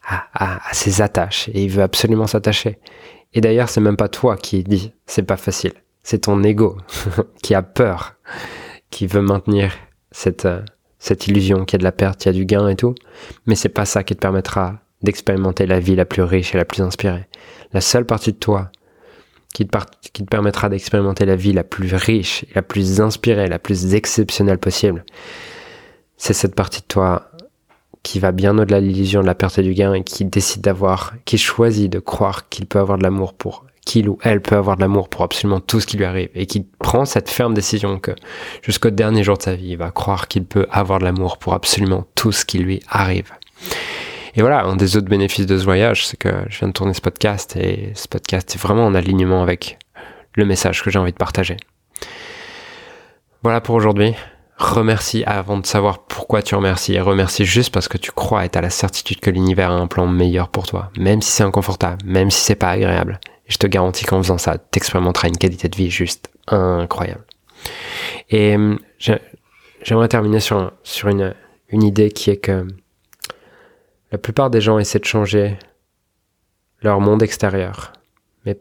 a, 0.07 0.59
ses 0.71 1.01
attaches 1.01 1.49
et 1.53 1.63
il 1.63 1.69
veut 1.69 1.83
absolument 1.83 2.27
s'attacher. 2.27 2.79
Et 3.33 3.41
d'ailleurs, 3.41 3.69
c'est 3.69 3.81
même 3.81 3.97
pas 3.97 4.09
toi 4.09 4.35
qui 4.37 4.63
dit, 4.63 4.93
c'est 5.05 5.23
pas 5.23 5.37
facile. 5.37 5.73
C'est 6.03 6.19
ton 6.19 6.43
ego 6.43 6.77
qui 7.43 7.55
a 7.55 7.61
peur, 7.61 8.15
qui 8.89 9.07
veut 9.07 9.21
maintenir 9.21 9.71
cette, 10.11 10.45
euh, 10.45 10.61
cette 10.99 11.27
illusion 11.27 11.65
qu'il 11.65 11.75
y 11.75 11.77
a 11.77 11.79
de 11.79 11.83
la 11.83 11.91
perte, 11.91 12.25
il 12.25 12.27
y 12.27 12.29
a 12.29 12.33
du 12.33 12.45
gain 12.45 12.67
et 12.67 12.75
tout. 12.75 12.95
Mais 13.45 13.55
c'est 13.55 13.69
pas 13.69 13.85
ça 13.85 14.03
qui 14.03 14.15
te 14.15 14.19
permettra 14.19 14.79
d'expérimenter 15.01 15.65
la 15.65 15.79
vie 15.79 15.95
la 15.95 16.05
plus 16.05 16.23
riche 16.23 16.53
et 16.53 16.57
la 16.57 16.65
plus 16.65 16.81
inspirée. 16.81 17.27
La 17.73 17.81
seule 17.81 18.05
partie 18.05 18.33
de 18.33 18.37
toi 18.37 18.71
qui 19.53 19.67
te, 19.67 19.77
qui 20.13 20.23
te 20.23 20.29
permettra 20.29 20.69
d'expérimenter 20.69 21.25
la 21.25 21.35
vie 21.35 21.53
la 21.53 21.63
plus 21.63 21.93
riche, 21.95 22.45
la 22.55 22.61
plus 22.61 23.01
inspirée, 23.01 23.47
la 23.47 23.59
plus 23.59 23.93
exceptionnelle 23.93 24.57
possible, 24.57 25.05
c'est 26.17 26.33
cette 26.33 26.55
partie 26.55 26.81
de 26.81 26.87
toi 26.87 27.29
qui 28.03 28.19
va 28.19 28.31
bien 28.31 28.57
au-delà 28.57 28.81
de 28.81 28.85
l'illusion 28.85 29.21
de 29.21 29.25
la 29.25 29.35
perte 29.35 29.59
et 29.59 29.63
du 29.63 29.73
gain 29.73 29.93
et 29.93 30.03
qui 30.03 30.25
décide 30.25 30.61
d'avoir, 30.61 31.13
qui 31.25 31.37
choisit 31.37 31.91
de 31.91 31.99
croire 31.99 32.49
qu'il 32.49 32.65
peut 32.65 32.79
avoir 32.79 32.97
de 32.97 33.03
l'amour 33.03 33.33
pour, 33.33 33.65
qu'il 33.85 34.09
ou 34.09 34.17
elle 34.21 34.41
peut 34.41 34.57
avoir 34.57 34.75
de 34.75 34.81
l'amour 34.81 35.09
pour 35.09 35.23
absolument 35.23 35.61
tout 35.61 35.79
ce 35.79 35.87
qui 35.87 35.97
lui 35.97 36.05
arrive 36.05 36.29
et 36.35 36.45
qui 36.45 36.65
prend 36.79 37.05
cette 37.05 37.29
ferme 37.29 37.53
décision 37.53 37.99
que 37.99 38.11
jusqu'au 38.61 38.89
dernier 38.89 39.23
jour 39.23 39.37
de 39.37 39.43
sa 39.43 39.55
vie, 39.55 39.69
il 39.69 39.77
va 39.77 39.91
croire 39.91 40.27
qu'il 40.27 40.45
peut 40.45 40.67
avoir 40.69 40.99
de 40.99 41.05
l'amour 41.05 41.37
pour 41.37 41.53
absolument 41.53 42.05
tout 42.15 42.33
ce 42.33 42.45
qui 42.45 42.59
lui 42.59 42.81
arrive. 42.89 43.31
Et 44.35 44.41
voilà, 44.41 44.63
un 44.63 44.75
des 44.75 44.97
autres 44.97 45.07
bénéfices 45.07 45.45
de 45.45 45.57
ce 45.57 45.63
voyage, 45.63 46.07
c'est 46.07 46.17
que 46.17 46.29
je 46.49 46.59
viens 46.59 46.67
de 46.67 46.73
tourner 46.73 46.93
ce 46.93 47.01
podcast 47.01 47.55
et 47.55 47.91
ce 47.95 48.07
podcast 48.07 48.53
est 48.55 48.59
vraiment 48.59 48.85
en 48.85 48.95
alignement 48.95 49.43
avec 49.43 49.77
le 50.33 50.45
message 50.45 50.83
que 50.83 50.89
j'ai 50.89 50.99
envie 50.99 51.11
de 51.11 51.17
partager. 51.17 51.55
Voilà 53.43 53.61
pour 53.61 53.75
aujourd'hui. 53.75 54.15
Remercie 54.57 55.23
avant 55.25 55.57
de 55.57 55.65
savoir 55.65 56.03
pourquoi 56.03 56.43
tu 56.43 56.55
remercies 56.55 56.93
et 56.93 57.01
remercie 57.01 57.43
juste 57.43 57.73
parce 57.73 57.87
que 57.87 57.97
tu 57.97 58.11
crois 58.11 58.45
et 58.45 58.49
tu 58.49 58.57
as 58.57 58.61
la 58.61 58.69
certitude 58.69 59.19
que 59.19 59.31
l'univers 59.31 59.71
a 59.71 59.75
un 59.75 59.87
plan 59.87 60.05
meilleur 60.05 60.49
pour 60.49 60.67
toi, 60.67 60.91
même 60.97 61.21
si 61.21 61.31
c'est 61.31 61.43
inconfortable, 61.43 62.05
même 62.05 62.29
si 62.29 62.41
c'est 62.41 62.55
pas 62.55 62.69
agréable. 62.69 63.19
Et 63.47 63.51
je 63.51 63.57
te 63.57 63.65
garantis 63.67 64.05
qu'en 64.05 64.21
faisant 64.21 64.37
ça, 64.37 64.57
tu 64.57 64.77
expérimenteras 64.77 65.27
une 65.27 65.37
qualité 65.37 65.69
de 65.69 65.75
vie 65.75 65.89
juste 65.89 66.29
incroyable. 66.47 67.25
Et 68.29 68.55
hum, 68.55 68.79
j'aimerais 69.81 70.07
terminer 70.07 70.39
sur, 70.39 70.71
sur 70.83 71.09
une, 71.09 71.33
une 71.69 71.83
idée 71.83 72.11
qui 72.11 72.29
est 72.29 72.37
que 72.37 72.67
la 74.11 74.19
plupart 74.19 74.51
des 74.51 74.61
gens 74.61 74.77
essaient 74.77 74.99
de 74.99 75.05
changer 75.05 75.57
leur 76.83 76.99
monde 76.99 77.23
extérieur, 77.23 77.93
mais 78.45 78.55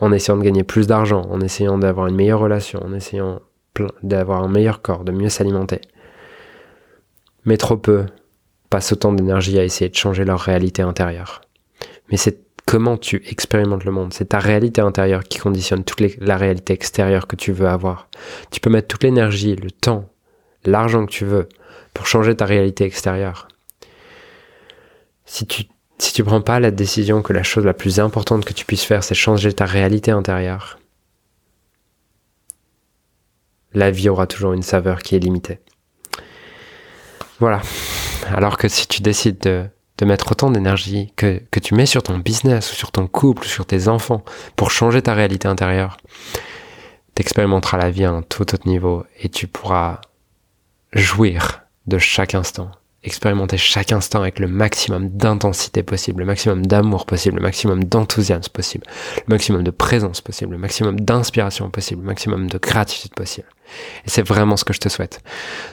en 0.00 0.12
essayant 0.12 0.38
de 0.38 0.44
gagner 0.44 0.62
plus 0.62 0.86
d'argent, 0.86 1.22
en 1.30 1.40
essayant 1.40 1.76
d'avoir 1.78 2.06
une 2.06 2.14
meilleure 2.14 2.38
relation, 2.38 2.80
en 2.84 2.92
essayant 2.92 3.40
d'avoir 4.02 4.42
un 4.42 4.48
meilleur 4.48 4.82
corps, 4.82 5.04
de 5.04 5.12
mieux 5.12 5.28
s'alimenter. 5.28 5.80
Mais 7.44 7.56
trop 7.56 7.76
peu 7.76 8.06
passent 8.70 8.92
autant 8.92 9.12
d'énergie 9.12 9.58
à 9.58 9.64
essayer 9.64 9.88
de 9.88 9.96
changer 9.96 10.24
leur 10.24 10.40
réalité 10.40 10.82
intérieure. 10.82 11.40
Mais 12.10 12.16
c'est 12.16 12.40
comment 12.66 12.96
tu 12.96 13.22
expérimentes 13.26 13.84
le 13.84 13.92
monde, 13.92 14.12
c'est 14.12 14.30
ta 14.30 14.38
réalité 14.38 14.80
intérieure 14.80 15.24
qui 15.24 15.38
conditionne 15.38 15.84
toute 15.84 16.02
la 16.18 16.36
réalité 16.36 16.74
extérieure 16.74 17.26
que 17.26 17.36
tu 17.36 17.52
veux 17.52 17.68
avoir. 17.68 18.08
Tu 18.50 18.60
peux 18.60 18.70
mettre 18.70 18.88
toute 18.88 19.04
l'énergie, 19.04 19.56
le 19.56 19.70
temps, 19.70 20.10
l'argent 20.64 21.06
que 21.06 21.10
tu 21.10 21.24
veux 21.24 21.48
pour 21.94 22.06
changer 22.06 22.36
ta 22.36 22.44
réalité 22.44 22.84
extérieure 22.84 23.48
si 25.28 25.46
tu 25.46 25.64
si 26.00 26.12
tu 26.12 26.22
prends 26.22 26.40
pas 26.40 26.60
la 26.60 26.70
décision 26.70 27.22
que 27.22 27.32
la 27.32 27.42
chose 27.42 27.64
la 27.64 27.74
plus 27.74 27.98
importante 27.98 28.44
que 28.44 28.52
tu 28.52 28.64
puisses 28.64 28.84
faire, 28.84 29.02
c'est 29.02 29.16
changer 29.16 29.52
ta 29.52 29.64
réalité 29.64 30.12
intérieure, 30.12 30.77
la 33.78 33.92
vie 33.92 34.08
aura 34.08 34.26
toujours 34.26 34.52
une 34.52 34.62
saveur 34.62 35.02
qui 35.02 35.14
est 35.14 35.20
limitée. 35.20 35.60
Voilà. 37.38 37.62
Alors 38.26 38.58
que 38.58 38.66
si 38.66 38.88
tu 38.88 39.02
décides 39.02 39.38
de, 39.38 40.04
mettre 40.04 40.32
autant 40.32 40.50
d'énergie 40.50 41.12
que, 41.16 41.40
que 41.50 41.60
tu 41.60 41.74
mets 41.74 41.86
sur 41.86 42.02
ton 42.02 42.18
business 42.18 42.72
ou 42.72 42.74
sur 42.74 42.90
ton 42.90 43.06
couple 43.06 43.44
ou 43.44 43.48
sur 43.48 43.66
tes 43.66 43.86
enfants 43.86 44.24
pour 44.56 44.72
changer 44.72 45.00
ta 45.00 45.14
réalité 45.14 45.46
intérieure, 45.46 45.96
t'expérimenteras 47.14 47.78
la 47.78 47.90
vie 47.90 48.04
à 48.04 48.10
un 48.10 48.22
tout 48.22 48.42
autre 48.42 48.66
niveau 48.66 49.04
et 49.20 49.28
tu 49.28 49.46
pourras 49.46 50.00
jouir 50.92 51.62
de 51.86 51.98
chaque 51.98 52.34
instant 52.34 52.70
expérimenter 53.04 53.56
chaque 53.56 53.92
instant 53.92 54.20
avec 54.20 54.40
le 54.40 54.48
maximum 54.48 55.08
d'intensité 55.10 55.82
possible, 55.82 56.20
le 56.20 56.26
maximum 56.26 56.66
d'amour 56.66 57.06
possible, 57.06 57.36
le 57.36 57.42
maximum 57.42 57.84
d'enthousiasme 57.84 58.50
possible, 58.52 58.84
le 59.26 59.34
maximum 59.34 59.62
de 59.62 59.70
présence 59.70 60.20
possible, 60.20 60.52
le 60.52 60.58
maximum 60.58 60.98
d'inspiration 60.98 61.70
possible, 61.70 62.02
le 62.02 62.08
maximum 62.08 62.48
de 62.48 62.58
gratitude 62.58 63.14
possible. 63.14 63.46
Et 64.04 64.10
c'est 64.10 64.26
vraiment 64.26 64.56
ce 64.56 64.64
que 64.64 64.72
je 64.72 64.80
te 64.80 64.88
souhaite. 64.88 65.22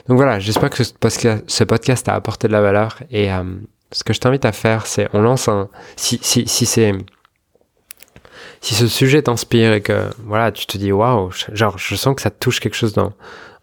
Donc 0.08 0.16
voilà, 0.18 0.38
j'espère 0.38 0.70
que 0.70 0.84
ce 0.84 1.64
podcast, 1.64 2.08
a 2.08 2.14
apporté 2.14 2.46
de 2.46 2.52
la 2.52 2.60
valeur 2.60 2.98
et 3.10 3.32
euh, 3.32 3.42
ce 3.90 4.04
que 4.04 4.12
je 4.12 4.20
t'invite 4.20 4.44
à 4.44 4.52
faire, 4.52 4.86
c'est 4.86 5.08
on 5.12 5.20
lance 5.20 5.48
un 5.48 5.68
si 5.96 6.18
si 6.22 6.46
si 6.46 6.66
c'est 6.66 6.92
si 8.60 8.74
ce 8.74 8.86
sujet 8.86 9.22
t'inspire 9.22 9.72
et 9.72 9.80
que 9.80 10.10
voilà, 10.24 10.52
tu 10.52 10.66
te 10.66 10.78
dis 10.78 10.92
waouh, 10.92 11.30
genre 11.52 11.78
je 11.78 11.94
sens 11.96 12.14
que 12.14 12.22
ça 12.22 12.30
touche 12.30 12.60
quelque 12.60 12.74
chose 12.74 12.92
dans 12.92 13.12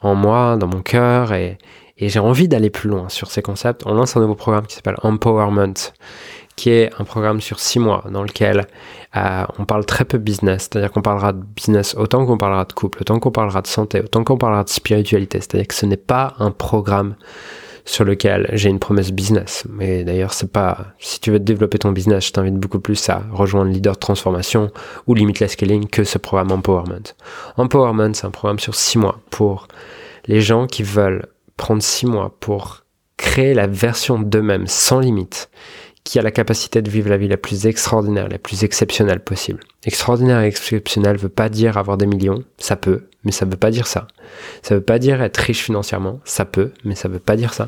en 0.02 0.16
moi, 0.16 0.58
dans 0.58 0.68
mon 0.68 0.82
cœur 0.82 1.34
et 1.34 1.58
et 1.98 2.10
j'ai 2.10 2.20
envie 2.20 2.48
d'aller 2.48 2.70
plus 2.70 2.90
loin 2.90 3.10
sur 3.10 3.30
ces 3.30 3.42
concepts. 3.42 3.84
On 3.86 3.94
lance 3.94 4.18
un 4.18 4.22
nouveau 4.22 4.36
programme 4.36 4.66
qui 4.66 4.76
s'appelle 4.76 4.98
Empowerment, 5.04 5.74
qui 6.56 6.70
est 6.70 6.92
un 7.00 7.04
programme 7.04 7.42
sur 7.42 7.60
six 7.60 7.80
mois 7.80 8.04
dans 8.12 8.24
lequel 8.24 8.68
euh, 9.16 9.44
on 9.60 9.66
parle 9.66 9.86
très 9.86 10.06
peu 10.06 10.18
business, 10.18 10.64
c'est-à-dire 10.64 10.92
qu'on 10.92 11.02
parlera 11.02 11.34
de 11.34 11.42
business 11.42 11.96
autant 11.96 12.26
qu'on 12.26 12.38
parlera 12.38 12.66
de 12.66 12.74
couple, 12.74 13.00
autant 13.02 13.20
qu'on 13.20 13.32
parlera 13.32 13.62
de 13.62 13.68
santé, 13.68 14.02
autant 14.02 14.24
qu'on 14.24 14.38
parlera 14.38 14.64
de 14.64 14.70
spiritualité. 14.70 15.40
C'est-à-dire 15.40 15.68
que 15.68 15.76
ce 15.76 15.86
n'est 15.86 15.98
pas 15.98 16.34
un 16.40 16.52
programme 16.52 17.16
sur 17.86 18.06
lequel 18.06 18.50
j'ai 18.54 18.70
une 18.70 18.80
promesse 18.80 19.12
business. 19.12 19.66
Mais 19.70 20.04
d'ailleurs, 20.04 20.34
c'est 20.34 20.52
pas, 20.52 20.94
si 21.00 21.20
tu 21.20 21.32
veux 21.32 21.40
développer 21.40 21.80
ton 21.80 21.92
business, 21.92 22.28
je 22.28 22.32
t'invite 22.32 22.56
beaucoup 22.56 22.80
plus 22.80 23.10
à 23.10 23.24
rejoindre 23.32 23.72
Leader 23.72 23.94
de 23.94 24.00
Transformation 24.00 24.72
ou 25.08 25.14
Limitless 25.14 25.52
Scaling 25.52 25.88
que 25.88 26.04
ce 26.04 26.18
programme 26.18 26.52
Empowerment. 26.52 27.14
Empowerment, 27.58 28.14
c'est 28.14 28.26
un 28.26 28.32
programme 28.32 28.60
sur 28.60 28.76
six 28.76 28.98
mois 28.98 29.20
pour 29.30 29.68
les 30.28 30.40
gens 30.40 30.68
qui 30.68 30.84
veulent 30.84 31.28
prendre 31.58 31.82
six 31.82 32.06
mois 32.06 32.36
pour 32.40 32.84
créer 33.18 33.54
la 33.54 33.68
version 33.68 34.20
d'eux-mêmes 34.20 34.68
sans 34.68 35.00
limite, 35.00 35.50
qui 36.04 36.20
a 36.20 36.22
la 36.22 36.32
capacité 36.32 36.82
de 36.82 36.90
vivre 36.90 37.10
la 37.10 37.18
vie 37.18 37.28
la 37.28 37.38
plus 37.38 37.66
extraordinaire, 37.66 38.28
la 38.28 38.38
plus 38.38 38.64
exceptionnelle 38.64 39.22
possible. 39.22 39.62
Extraordinaire 39.86 40.42
et 40.42 40.48
exceptionnel 40.48 41.18
veut 41.18 41.30
pas 41.30 41.50
dire 41.50 41.78
avoir 41.78 41.98
des 41.98 42.06
millions, 42.06 42.44
ça 42.58 42.76
peut, 42.76 43.08
mais 43.24 43.32
ça 43.32 43.46
veut 43.46 43.58
pas 43.58 43.72
dire 43.72 43.88
ça. 43.88 44.08
Ça 44.62 44.76
veut 44.76 44.82
pas 44.82 45.00
dire 45.00 45.22
être 45.22 45.38
riche 45.38 45.64
financièrement, 45.64 46.20
ça 46.26 46.46
peut, 46.46 46.72
mais 46.84 46.96
ça 46.96 47.08
veut 47.08 47.20
pas 47.20 47.36
dire 47.36 47.54
ça. 47.54 47.66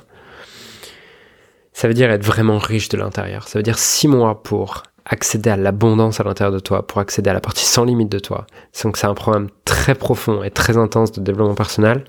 Ça 1.71 1.87
veut 1.87 1.93
dire 1.93 2.09
être 2.11 2.25
vraiment 2.25 2.57
riche 2.57 2.89
de 2.89 2.97
l'intérieur. 2.97 3.47
Ça 3.47 3.59
veut 3.59 3.63
dire 3.63 3.77
six 3.77 4.07
mois 4.07 4.43
pour 4.43 4.83
accéder 5.05 5.49
à 5.49 5.57
l'abondance 5.57 6.19
à 6.19 6.23
l'intérieur 6.23 6.53
de 6.53 6.59
toi, 6.59 6.85
pour 6.85 6.99
accéder 6.99 7.29
à 7.29 7.33
la 7.33 7.41
partie 7.41 7.65
sans 7.65 7.85
limite 7.85 8.09
de 8.09 8.19
toi. 8.19 8.47
Donc 8.83 8.97
c'est 8.97 9.07
un 9.07 9.13
programme 9.13 9.49
très 9.63 9.93
profond 9.95 10.43
et 10.43 10.51
très 10.51 10.77
intense 10.77 11.11
de 11.11 11.21
développement 11.21 11.55
personnel 11.55 12.05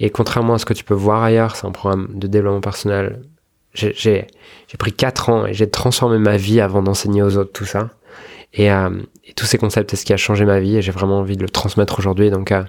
et 0.00 0.08
contrairement 0.10 0.54
à 0.54 0.58
ce 0.58 0.64
que 0.64 0.72
tu 0.72 0.82
peux 0.82 0.94
voir 0.94 1.22
ailleurs, 1.22 1.54
c'est 1.54 1.66
un 1.66 1.72
programme 1.72 2.08
de 2.14 2.26
développement 2.26 2.62
personnel. 2.62 3.20
J'ai 3.74 4.26
pris 4.78 4.92
4 4.92 5.28
ans 5.28 5.46
et 5.46 5.52
j'ai 5.52 5.70
transformé 5.70 6.18
ma 6.18 6.36
vie 6.38 6.60
avant 6.60 6.82
d'enseigner 6.82 7.22
aux 7.22 7.36
autres 7.36 7.52
tout 7.52 7.66
ça. 7.66 7.90
Et, 8.54 8.72
euh, 8.72 8.90
tous 9.36 9.46
ces 9.46 9.58
concepts, 9.58 9.90
c'est 9.90 9.96
ce 9.96 10.04
qui 10.04 10.12
a 10.12 10.16
changé 10.16 10.44
ma 10.44 10.58
vie 10.58 10.76
et 10.76 10.82
j'ai 10.82 10.90
vraiment 10.90 11.18
envie 11.20 11.36
de 11.36 11.42
le 11.42 11.50
transmettre 11.50 11.98
aujourd'hui. 11.98 12.30
Donc 12.30 12.50
euh, 12.50 12.64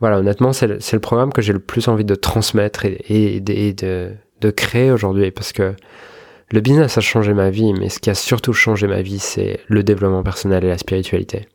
voilà, 0.00 0.18
honnêtement, 0.18 0.52
c'est 0.52 0.66
le, 0.66 0.78
le, 0.92 0.98
programme 0.98 1.32
que 1.32 1.42
j'ai 1.42 1.52
le 1.52 1.60
plus 1.60 1.86
envie 1.88 2.04
de 2.04 2.14
transmettre 2.14 2.86
et, 2.86 2.98
et, 3.08 3.68
et 3.68 3.72
de, 3.74 4.12
de 4.40 4.50
créer 4.50 4.90
aujourd'hui 4.90 5.30
parce 5.30 5.52
que 5.52 5.74
le 6.50 6.60
business 6.60 6.96
a 6.96 7.00
changé 7.00 7.34
ma 7.34 7.50
vie, 7.50 7.74
mais 7.74 7.90
ce 7.90 7.98
qui 7.98 8.08
a 8.08 8.14
surtout 8.14 8.54
changé 8.54 8.86
ma 8.86 9.02
vie, 9.02 9.18
c'est 9.18 9.60
le 9.68 9.82
développement 9.82 10.22
personnel 10.22 10.64
et 10.64 10.68
la 10.68 10.78
spiritualité. 10.78 11.48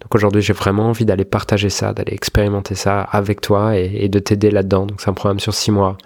Donc 0.00 0.14
aujourd'hui, 0.14 0.42
j'ai 0.42 0.52
vraiment 0.52 0.88
envie 0.88 1.04
d'aller 1.04 1.24
partager 1.24 1.70
ça, 1.70 1.92
d'aller 1.92 2.14
expérimenter 2.14 2.74
ça 2.74 3.02
avec 3.02 3.40
toi 3.40 3.76
et, 3.76 4.08
de 4.08 4.18
t'aider 4.18 4.50
là-dedans. 4.50 4.86
Donc 4.86 5.00
c'est 5.00 5.10
un 5.10 5.14
programme 5.14 5.40
sur 5.40 5.54
six 5.54 5.70
mois. 5.70 5.98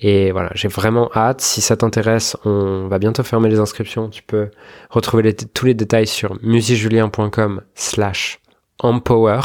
Et 0.00 0.30
voilà, 0.30 0.50
j'ai 0.54 0.68
vraiment 0.68 1.10
hâte. 1.14 1.40
Si 1.40 1.60
ça 1.60 1.76
t'intéresse, 1.76 2.36
on 2.44 2.86
va 2.88 2.98
bientôt 2.98 3.22
fermer 3.22 3.48
les 3.48 3.58
inscriptions. 3.58 4.08
Tu 4.08 4.22
peux 4.22 4.50
retrouver 4.90 5.34
tous 5.34 5.66
les 5.66 5.74
détails 5.74 6.06
sur 6.06 6.38
musijulien.com 6.42 7.62
slash 7.74 8.40
empower. 8.78 9.40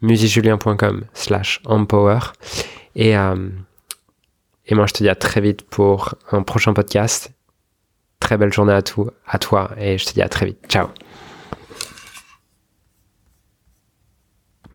musijulien.com 0.00 1.04
slash 1.12 1.60
empower. 1.64 2.18
Et, 2.94 3.16
euh, 3.16 3.48
et 4.66 4.74
moi, 4.74 4.86
je 4.86 4.92
te 4.94 5.02
dis 5.02 5.08
à 5.08 5.14
très 5.16 5.40
vite 5.40 5.62
pour 5.62 6.14
un 6.30 6.42
prochain 6.42 6.72
podcast. 6.72 7.32
Très 8.20 8.36
belle 8.36 8.52
journée 8.52 8.72
à, 8.72 8.82
tout, 8.82 9.10
à 9.26 9.38
toi 9.38 9.70
et 9.78 9.96
je 9.96 10.06
te 10.06 10.12
dis 10.12 10.22
à 10.22 10.28
très 10.28 10.46
vite. 10.46 10.58
Ciao 10.68 10.88